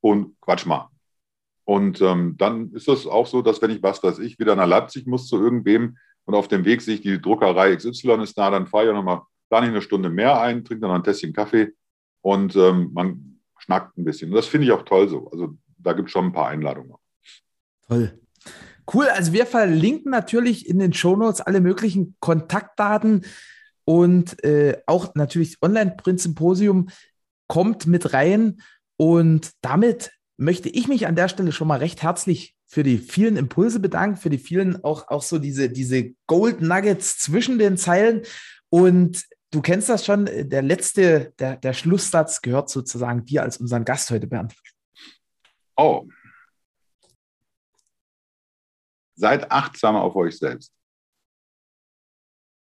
[0.00, 0.90] und quatsch mal.
[1.64, 4.68] Und ähm, dann ist es auch so, dass wenn ich, was weiß ich, wieder nach
[4.68, 5.96] Leipzig muss zu irgendwem,
[6.26, 9.22] und auf dem Weg sehe ich, die Druckerei XY ist da, dann fahre ich nochmal,
[9.48, 11.72] plane ich eine Stunde mehr ein, trinke dann noch ein Tässchen Kaffee
[12.20, 14.30] und ähm, man schnackt ein bisschen.
[14.30, 15.30] Und das finde ich auch toll so.
[15.30, 16.94] Also da gibt es schon ein paar Einladungen.
[17.88, 18.20] Toll.
[18.92, 23.24] Cool, also wir verlinken natürlich in den Shownotes alle möglichen Kontaktdaten
[23.84, 26.88] und äh, auch natürlich Online-Print-Symposium
[27.48, 28.60] kommt mit rein.
[28.96, 33.36] Und damit möchte ich mich an der Stelle schon mal recht herzlich für die vielen
[33.36, 38.22] Impulse bedanken, für die vielen auch, auch so diese, diese Gold Nuggets zwischen den Zeilen.
[38.68, 43.84] Und du kennst das schon, der letzte, der, der Schlusssatz gehört sozusagen dir als unseren
[43.84, 44.54] Gast heute, Bernd.
[45.76, 46.06] Oh.
[49.16, 50.72] Seid achtsam auf euch selbst.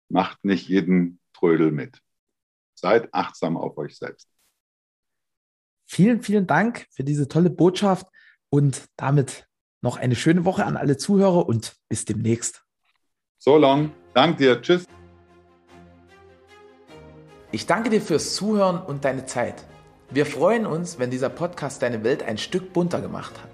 [0.08, 2.00] Macht nicht jeden Trödel mit.
[2.74, 4.28] Seid achtsam auf euch selbst.
[5.88, 8.06] Vielen, vielen Dank für diese tolle Botschaft
[8.50, 9.48] und damit
[9.82, 12.64] noch eine schöne Woche an alle Zuhörer und bis demnächst.
[13.38, 13.92] So long.
[14.14, 14.60] Dank dir.
[14.60, 14.86] Tschüss.
[17.52, 19.64] Ich danke dir fürs Zuhören und deine Zeit.
[20.10, 23.45] Wir freuen uns, wenn dieser Podcast deine Welt ein Stück bunter gemacht hat.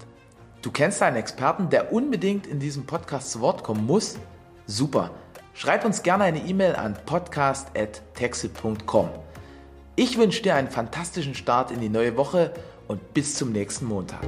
[0.63, 4.17] Du kennst einen Experten, der unbedingt in diesem Podcast zu Wort kommen muss?
[4.65, 5.11] Super.
[5.53, 9.09] Schreib uns gerne eine E-Mail an podcast.texel.com.
[9.97, 12.53] Ich wünsche dir einen fantastischen Start in die neue Woche
[12.87, 14.21] und bis zum nächsten Montag.